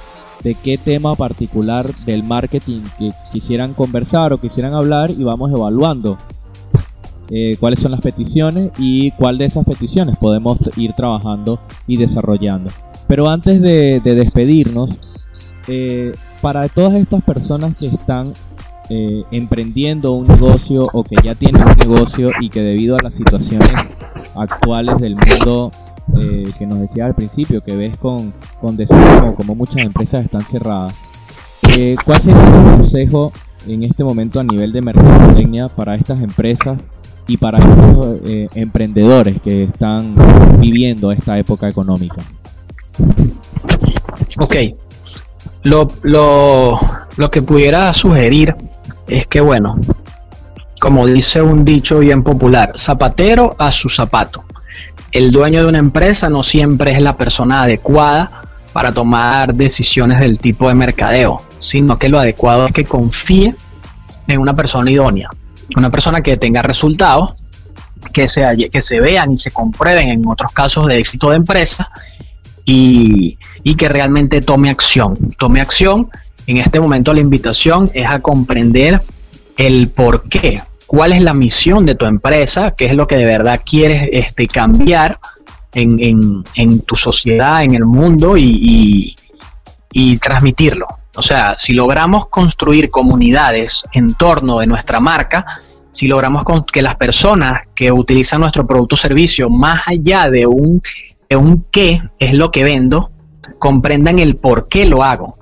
de 0.43 0.55
qué 0.55 0.77
tema 0.77 1.15
particular 1.15 1.83
del 2.05 2.23
marketing 2.23 2.81
que 2.97 3.11
quisieran 3.31 3.73
conversar 3.73 4.33
o 4.33 4.39
quisieran 4.39 4.73
hablar 4.73 5.09
y 5.11 5.23
vamos 5.23 5.51
evaluando 5.51 6.17
eh, 7.29 7.55
cuáles 7.59 7.79
son 7.79 7.91
las 7.91 8.01
peticiones 8.01 8.71
y 8.77 9.11
cuál 9.11 9.37
de 9.37 9.45
esas 9.45 9.65
peticiones 9.65 10.17
podemos 10.17 10.57
ir 10.75 10.93
trabajando 10.93 11.59
y 11.87 11.97
desarrollando. 11.97 12.71
Pero 13.07 13.29
antes 13.29 13.61
de, 13.61 14.01
de 14.03 14.15
despedirnos, 14.15 15.11
eh, 15.67 16.11
para 16.41 16.67
todas 16.69 16.93
estas 16.95 17.23
personas 17.23 17.79
que 17.79 17.87
están 17.87 18.23
eh, 18.89 19.23
emprendiendo 19.31 20.13
un 20.13 20.27
negocio 20.27 20.83
o 20.93 21.03
que 21.03 21.15
ya 21.23 21.35
tienen 21.35 21.61
un 21.61 21.75
negocio 21.77 22.29
y 22.39 22.49
que 22.49 22.61
debido 22.61 22.95
a 22.95 22.99
las 23.03 23.13
situaciones 23.13 23.73
actuales 24.35 24.97
del 24.99 25.15
mundo 25.15 25.71
eh, 26.21 26.51
que 26.57 26.65
nos 26.65 26.79
decía 26.79 27.05
al 27.05 27.15
principio, 27.15 27.61
que 27.63 27.75
ves 27.75 27.95
con, 27.97 28.33
con 28.59 28.75
desánimo 28.75 29.35
como 29.35 29.55
muchas 29.55 29.77
empresas 29.77 30.25
están 30.25 30.41
cerradas, 30.41 30.93
eh, 31.77 31.95
¿cuál 32.03 32.19
sería 32.21 32.43
tu 32.43 32.77
consejo 32.77 33.31
en 33.67 33.83
este 33.83 34.03
momento 34.03 34.39
a 34.39 34.43
nivel 34.43 34.71
de 34.73 34.81
mercadotecnia 34.81 35.69
para 35.69 35.95
estas 35.95 36.21
empresas 36.21 36.77
y 37.27 37.37
para 37.37 37.59
estos 37.59 38.17
eh, 38.25 38.47
emprendedores 38.55 39.41
que 39.41 39.63
están 39.63 40.15
viviendo 40.59 41.11
esta 41.11 41.37
época 41.37 41.69
económica? 41.69 42.21
Ok, 44.39 44.55
lo, 45.63 45.87
lo, 46.01 46.79
lo 47.15 47.31
que 47.31 47.41
pudiera 47.41 47.93
sugerir 47.93 48.55
es 49.11 49.27
que, 49.27 49.41
bueno, 49.41 49.75
como 50.79 51.05
dice 51.05 51.41
un 51.41 51.65
dicho 51.65 51.99
bien 51.99 52.23
popular, 52.23 52.73
zapatero 52.77 53.55
a 53.59 53.71
su 53.71 53.89
zapato. 53.89 54.43
El 55.11 55.31
dueño 55.31 55.61
de 55.61 55.67
una 55.67 55.79
empresa 55.79 56.29
no 56.29 56.43
siempre 56.43 56.93
es 56.93 57.01
la 57.01 57.17
persona 57.17 57.63
adecuada 57.63 58.43
para 58.71 58.93
tomar 58.93 59.53
decisiones 59.53 60.19
del 60.19 60.39
tipo 60.39 60.69
de 60.69 60.75
mercadeo, 60.75 61.41
sino 61.59 61.99
que 61.99 62.07
lo 62.07 62.19
adecuado 62.19 62.65
es 62.65 62.71
que 62.71 62.85
confíe 62.85 63.53
en 64.27 64.39
una 64.39 64.55
persona 64.55 64.89
idónea, 64.89 65.29
una 65.75 65.89
persona 65.89 66.21
que 66.21 66.37
tenga 66.37 66.61
resultados, 66.61 67.33
que 68.13 68.29
se, 68.29 68.69
que 68.71 68.81
se 68.81 69.01
vean 69.01 69.33
y 69.33 69.37
se 69.37 69.51
comprueben 69.51 70.09
en 70.09 70.25
otros 70.25 70.51
casos 70.53 70.87
de 70.87 70.97
éxito 70.97 71.29
de 71.29 71.35
empresa 71.35 71.91
y, 72.63 73.37
y 73.63 73.75
que 73.75 73.89
realmente 73.89 74.41
tome 74.41 74.69
acción. 74.69 75.17
Tome 75.37 75.59
acción. 75.59 76.09
En 76.47 76.57
este 76.57 76.79
momento 76.79 77.13
la 77.13 77.19
invitación 77.19 77.89
es 77.93 78.07
a 78.07 78.19
comprender 78.19 79.01
el 79.57 79.89
por 79.89 80.27
qué, 80.27 80.61
cuál 80.87 81.13
es 81.13 81.21
la 81.21 81.33
misión 81.33 81.85
de 81.85 81.95
tu 81.95 82.05
empresa, 82.05 82.71
qué 82.71 82.85
es 82.85 82.95
lo 82.95 83.07
que 83.07 83.15
de 83.15 83.25
verdad 83.25 83.61
quieres 83.63 84.09
este, 84.11 84.47
cambiar 84.47 85.19
en, 85.73 86.81
tu 86.85 86.95
sociedad, 86.95 87.63
en 87.63 87.75
el 87.75 87.85
mundo 87.85 88.35
y, 88.37 89.15
transmitirlo. 90.21 90.87
O 91.15 91.21
sea, 91.21 91.55
si 91.57 91.73
logramos 91.73 92.27
construir 92.27 92.89
comunidades 92.89 93.85
en 93.93 94.13
torno 94.15 94.59
de 94.59 94.67
nuestra 94.67 94.99
marca, 94.99 95.45
si 95.91 96.07
logramos 96.07 96.43
que 96.71 96.81
las 96.81 96.95
personas 96.95 97.61
que 97.75 97.91
utilizan 97.91 98.41
nuestro 98.41 98.65
producto 98.65 98.95
o 98.95 98.97
servicio, 98.97 99.49
más 99.49 99.83
allá 99.87 100.29
de 100.29 100.45
un, 100.45 100.81
de 101.29 101.35
un 101.35 101.65
qué 101.71 102.01
es 102.19 102.33
lo 102.33 102.51
que 102.51 102.63
vendo, 102.63 103.11
comprendan 103.59 104.19
el 104.19 104.37
por 104.37 104.67
qué 104.67 104.85
lo 104.85 105.03
hago. 105.03 105.37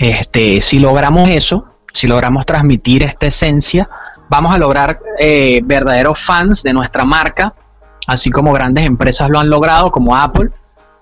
Este, 0.00 0.62
si 0.62 0.78
logramos 0.78 1.28
eso, 1.28 1.66
si 1.92 2.06
logramos 2.06 2.46
transmitir 2.46 3.02
esta 3.02 3.26
esencia, 3.26 3.86
vamos 4.30 4.54
a 4.54 4.56
lograr 4.56 4.98
eh, 5.18 5.60
verdaderos 5.62 6.18
fans 6.18 6.62
de 6.62 6.72
nuestra 6.72 7.04
marca, 7.04 7.54
así 8.06 8.30
como 8.30 8.50
grandes 8.54 8.86
empresas 8.86 9.28
lo 9.28 9.38
han 9.38 9.50
logrado, 9.50 9.90
como 9.90 10.16
Apple, 10.16 10.48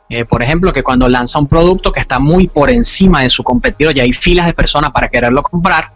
eh, 0.08 0.24
por 0.24 0.42
ejemplo, 0.42 0.72
que 0.72 0.82
cuando 0.82 1.08
lanza 1.08 1.38
un 1.38 1.46
producto 1.46 1.92
que 1.92 2.00
está 2.00 2.18
muy 2.18 2.48
por 2.48 2.70
encima 2.70 3.22
de 3.22 3.30
su 3.30 3.44
competidor, 3.44 3.94
ya 3.94 4.02
hay 4.02 4.12
filas 4.12 4.46
de 4.46 4.52
personas 4.52 4.90
para 4.90 5.08
quererlo 5.08 5.44
comprar, 5.44 5.92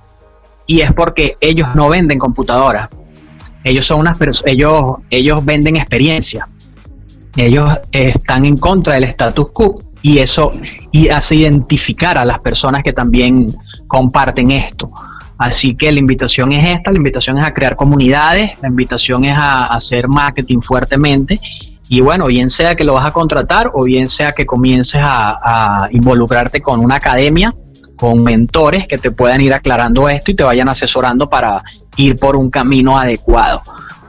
y 0.68 0.82
es 0.82 0.92
porque 0.92 1.36
ellos 1.40 1.74
no 1.74 1.88
venden 1.88 2.20
computadoras. 2.20 2.88
Ellos 3.64 3.84
son 3.84 3.98
unas 3.98 4.16
ellos 4.46 5.02
ellos 5.10 5.44
venden 5.44 5.74
experiencia. 5.74 6.48
Ellos 7.36 7.68
están 7.90 8.44
en 8.44 8.56
contra 8.56 8.94
del 8.94 9.04
status 9.04 9.48
quo 9.52 9.74
y 10.02 10.18
eso 10.18 10.52
y 10.92 11.08
hace 11.08 11.36
identificar 11.36 12.18
a 12.18 12.24
las 12.24 12.38
personas 12.38 12.82
que 12.82 12.92
también 12.92 13.48
comparten 13.88 14.50
esto. 14.50 14.90
Así 15.38 15.74
que 15.74 15.90
la 15.90 15.98
invitación 15.98 16.52
es 16.52 16.76
esta, 16.76 16.92
la 16.92 16.98
invitación 16.98 17.38
es 17.38 17.44
a 17.44 17.52
crear 17.52 17.74
comunidades, 17.74 18.52
la 18.60 18.68
invitación 18.68 19.24
es 19.24 19.36
a, 19.36 19.64
hacer 19.66 20.06
marketing 20.06 20.60
fuertemente 20.60 21.40
y 21.88 22.00
bueno, 22.00 22.26
bien 22.26 22.48
sea 22.48 22.76
que 22.76 22.84
lo 22.84 22.94
vas 22.94 23.06
a 23.06 23.10
contratar 23.10 23.70
o 23.74 23.84
bien 23.84 24.06
sea 24.06 24.32
que 24.32 24.46
comiences 24.46 25.00
a, 25.02 25.88
involucrarte 25.90 26.60
con 26.60 26.78
una 26.78 26.96
academia 26.96 27.52
con 27.96 28.22
mentores 28.22 28.86
que 28.86 28.98
te 28.98 29.10
puedan 29.10 29.40
ir 29.40 29.52
aclarando 29.52 30.08
esto 30.08 30.30
y 30.30 30.34
te 30.34 30.42
vayan 30.42 30.68
asesorando 30.68 31.28
para 31.28 31.62
ir 31.96 32.16
por 32.16 32.36
un 32.36 32.50
camino 32.50 32.98
adecuado. 32.98 33.62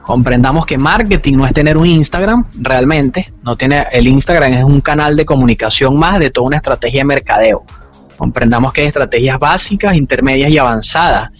Comprendamos 0.04 0.66
que 0.66 0.76
marketing 0.76 1.34
no 1.34 1.46
es 1.46 1.52
tener 1.52 1.76
un 1.76 1.86
Instagram, 1.86 2.44
realmente, 2.60 3.32
no 3.42 3.56
tiene 3.56 3.86
el 3.90 4.06
Instagram 4.06 4.52
es 4.52 4.64
un 4.64 4.80
canal 4.80 5.16
de 5.16 5.24
comunicación 5.24 5.98
más 5.98 6.18
de 6.18 6.30
toda 6.30 6.46
una 6.46 6.56
estrategia 6.56 7.00
de 7.00 7.04
mercadeo. 7.06 7.64
Comprendamos 8.16 8.72
que 8.72 8.82
hay 8.82 8.86
estrategias 8.88 9.38
básicas, 9.38 9.94
intermedias 9.94 10.50
y 10.50 10.58
avanzadas. 10.58 11.30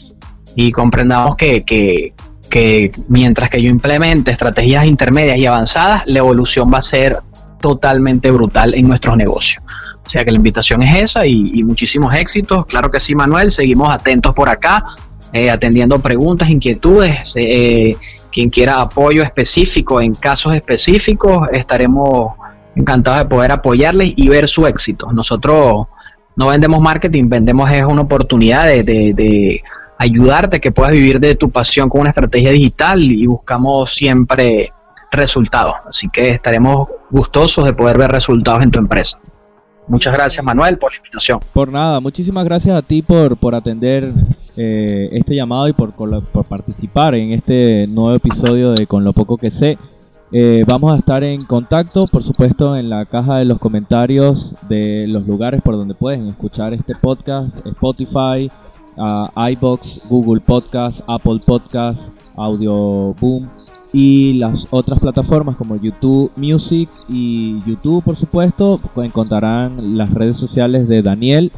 Y 0.56 0.72
comprendamos 0.72 1.36
que, 1.36 1.64
que, 1.64 2.14
que 2.48 2.90
mientras 3.08 3.50
que 3.50 3.60
yo 3.60 3.68
implemente 3.68 4.30
estrategias 4.30 4.86
intermedias 4.86 5.38
y 5.38 5.46
avanzadas, 5.46 6.02
la 6.06 6.20
evolución 6.20 6.70
va 6.72 6.78
a 6.78 6.82
ser 6.82 7.18
totalmente 7.60 8.30
brutal 8.30 8.74
en 8.74 8.88
nuestros 8.88 9.16
negocios. 9.16 9.62
O 10.06 10.10
sea 10.10 10.24
que 10.24 10.30
la 10.30 10.36
invitación 10.36 10.82
es 10.82 11.02
esa 11.02 11.26
y, 11.26 11.62
muchísimos 11.64 12.14
éxitos. 12.14 12.66
Claro 12.66 12.90
que 12.90 13.00
sí, 13.00 13.14
Manuel. 13.14 13.50
Seguimos 13.50 13.92
atentos 13.92 14.34
por 14.34 14.48
acá, 14.48 14.84
eh, 15.32 15.50
atendiendo 15.50 15.98
preguntas, 15.98 16.50
inquietudes. 16.50 17.32
Eh, 17.36 17.96
quien 18.34 18.50
quiera 18.50 18.80
apoyo 18.80 19.22
específico 19.22 20.00
en 20.00 20.12
casos 20.12 20.54
específicos, 20.54 21.48
estaremos 21.52 22.32
encantados 22.74 23.20
de 23.20 23.26
poder 23.26 23.52
apoyarles 23.52 24.12
y 24.16 24.28
ver 24.28 24.48
su 24.48 24.66
éxito. 24.66 25.12
Nosotros 25.12 25.86
no 26.34 26.48
vendemos 26.48 26.80
marketing, 26.80 27.28
vendemos 27.28 27.70
es 27.70 27.84
una 27.84 28.02
oportunidad 28.02 28.66
de, 28.66 28.82
de 28.82 29.62
ayudarte 29.98 30.60
que 30.60 30.72
puedas 30.72 30.90
vivir 30.90 31.20
de 31.20 31.36
tu 31.36 31.48
pasión 31.48 31.88
con 31.88 32.00
una 32.00 32.10
estrategia 32.10 32.50
digital 32.50 33.00
y 33.04 33.24
buscamos 33.24 33.94
siempre 33.94 34.72
resultados. 35.12 35.76
Así 35.88 36.08
que 36.08 36.30
estaremos 36.30 36.88
gustosos 37.10 37.64
de 37.64 37.72
poder 37.72 37.96
ver 37.96 38.10
resultados 38.10 38.64
en 38.64 38.72
tu 38.72 38.80
empresa. 38.80 39.16
Muchas 39.86 40.12
gracias 40.12 40.44
Manuel 40.44 40.76
por 40.78 40.90
la 40.90 40.96
invitación. 40.96 41.38
Por 41.52 41.70
nada, 41.70 42.00
muchísimas 42.00 42.44
gracias 42.44 42.76
a 42.76 42.82
ti 42.82 43.00
por, 43.00 43.36
por 43.36 43.54
atender 43.54 44.12
eh, 44.56 45.08
este 45.12 45.34
llamado 45.34 45.68
y 45.68 45.72
por, 45.72 45.92
por 45.92 46.44
participar 46.44 47.14
en 47.14 47.32
este 47.32 47.86
nuevo 47.88 48.14
episodio 48.14 48.72
de 48.72 48.86
Con 48.86 49.04
lo 49.04 49.12
poco 49.12 49.36
que 49.36 49.50
sé. 49.50 49.78
Eh, 50.32 50.64
vamos 50.68 50.92
a 50.92 50.98
estar 50.98 51.22
en 51.22 51.40
contacto, 51.42 52.04
por 52.10 52.22
supuesto, 52.22 52.76
en 52.76 52.88
la 52.88 53.04
caja 53.04 53.38
de 53.38 53.44
los 53.44 53.58
comentarios 53.58 54.54
de 54.68 55.06
los 55.08 55.26
lugares 55.26 55.62
por 55.62 55.76
donde 55.76 55.94
pueden 55.94 56.26
escuchar 56.26 56.74
este 56.74 56.94
podcast, 56.94 57.64
Spotify, 57.64 58.50
uh, 58.96 59.40
iBox, 59.50 60.08
Google 60.08 60.40
Podcast, 60.40 61.00
Apple 61.08 61.38
Podcast, 61.46 62.00
Audio 62.36 63.14
Boom 63.20 63.48
y 63.92 64.32
las 64.34 64.66
otras 64.70 64.98
plataformas 64.98 65.56
como 65.56 65.76
YouTube 65.76 66.30
Music 66.36 66.88
y 67.08 67.60
YouTube 67.64 68.02
por 68.02 68.16
supuesto 68.16 68.76
encontrarán 68.96 69.96
las 69.96 70.12
redes 70.12 70.34
sociales 70.34 70.88
de 70.88 71.02
Daniel 71.02 71.52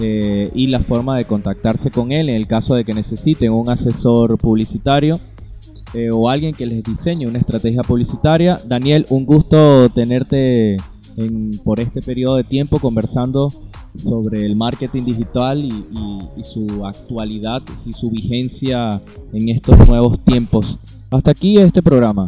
eh, 0.00 0.50
y 0.54 0.68
la 0.68 0.80
forma 0.80 1.16
de 1.16 1.24
contactarse 1.24 1.90
con 1.90 2.12
él 2.12 2.28
en 2.28 2.36
el 2.36 2.46
caso 2.46 2.74
de 2.74 2.84
que 2.84 2.92
necesiten 2.92 3.52
un 3.52 3.68
asesor 3.68 4.38
publicitario 4.38 5.18
eh, 5.94 6.10
o 6.12 6.28
alguien 6.28 6.54
que 6.54 6.66
les 6.66 6.82
diseñe 6.82 7.26
una 7.26 7.38
estrategia 7.38 7.82
publicitaria. 7.82 8.56
Daniel, 8.66 9.06
un 9.10 9.24
gusto 9.24 9.88
tenerte 9.90 10.76
en, 11.16 11.50
por 11.64 11.80
este 11.80 12.00
periodo 12.02 12.36
de 12.36 12.44
tiempo 12.44 12.78
conversando 12.78 13.48
sobre 13.96 14.44
el 14.44 14.54
marketing 14.54 15.04
digital 15.04 15.64
y, 15.64 16.44
su 16.44 16.86
actualidad 16.86 17.62
y 17.84 17.92
su 17.92 18.10
vigencia 18.10 19.00
en 19.32 19.48
estos 19.48 19.88
nuevos 19.88 20.22
tiempos. 20.24 20.78
Hasta 21.10 21.32
aquí 21.32 21.56
este 21.56 21.82
programa. 21.82 22.26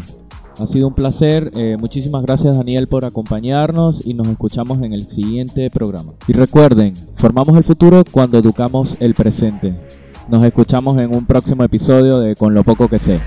Ha 0.60 0.66
sido 0.66 0.88
un 0.88 0.94
placer. 0.94 1.50
Eh, 1.54 1.76
muchísimas 1.78 2.22
gracias 2.22 2.56
Daniel 2.56 2.86
por 2.86 3.06
acompañarnos 3.06 4.06
y 4.06 4.12
nos 4.12 4.28
escuchamos 4.28 4.82
en 4.82 4.92
el 4.92 5.06
siguiente 5.06 5.70
programa. 5.70 6.12
Y 6.28 6.34
recuerden, 6.34 6.92
formamos 7.16 7.56
el 7.56 7.64
futuro 7.64 8.04
cuando 8.10 8.38
educamos 8.38 8.96
el 9.00 9.14
presente. 9.14 9.74
Nos 10.28 10.42
escuchamos 10.42 10.98
en 10.98 11.14
un 11.14 11.24
próximo 11.24 11.64
episodio 11.64 12.18
de 12.20 12.36
Con 12.36 12.52
lo 12.52 12.62
poco 12.62 12.88
que 12.88 12.98
sé. 12.98 13.18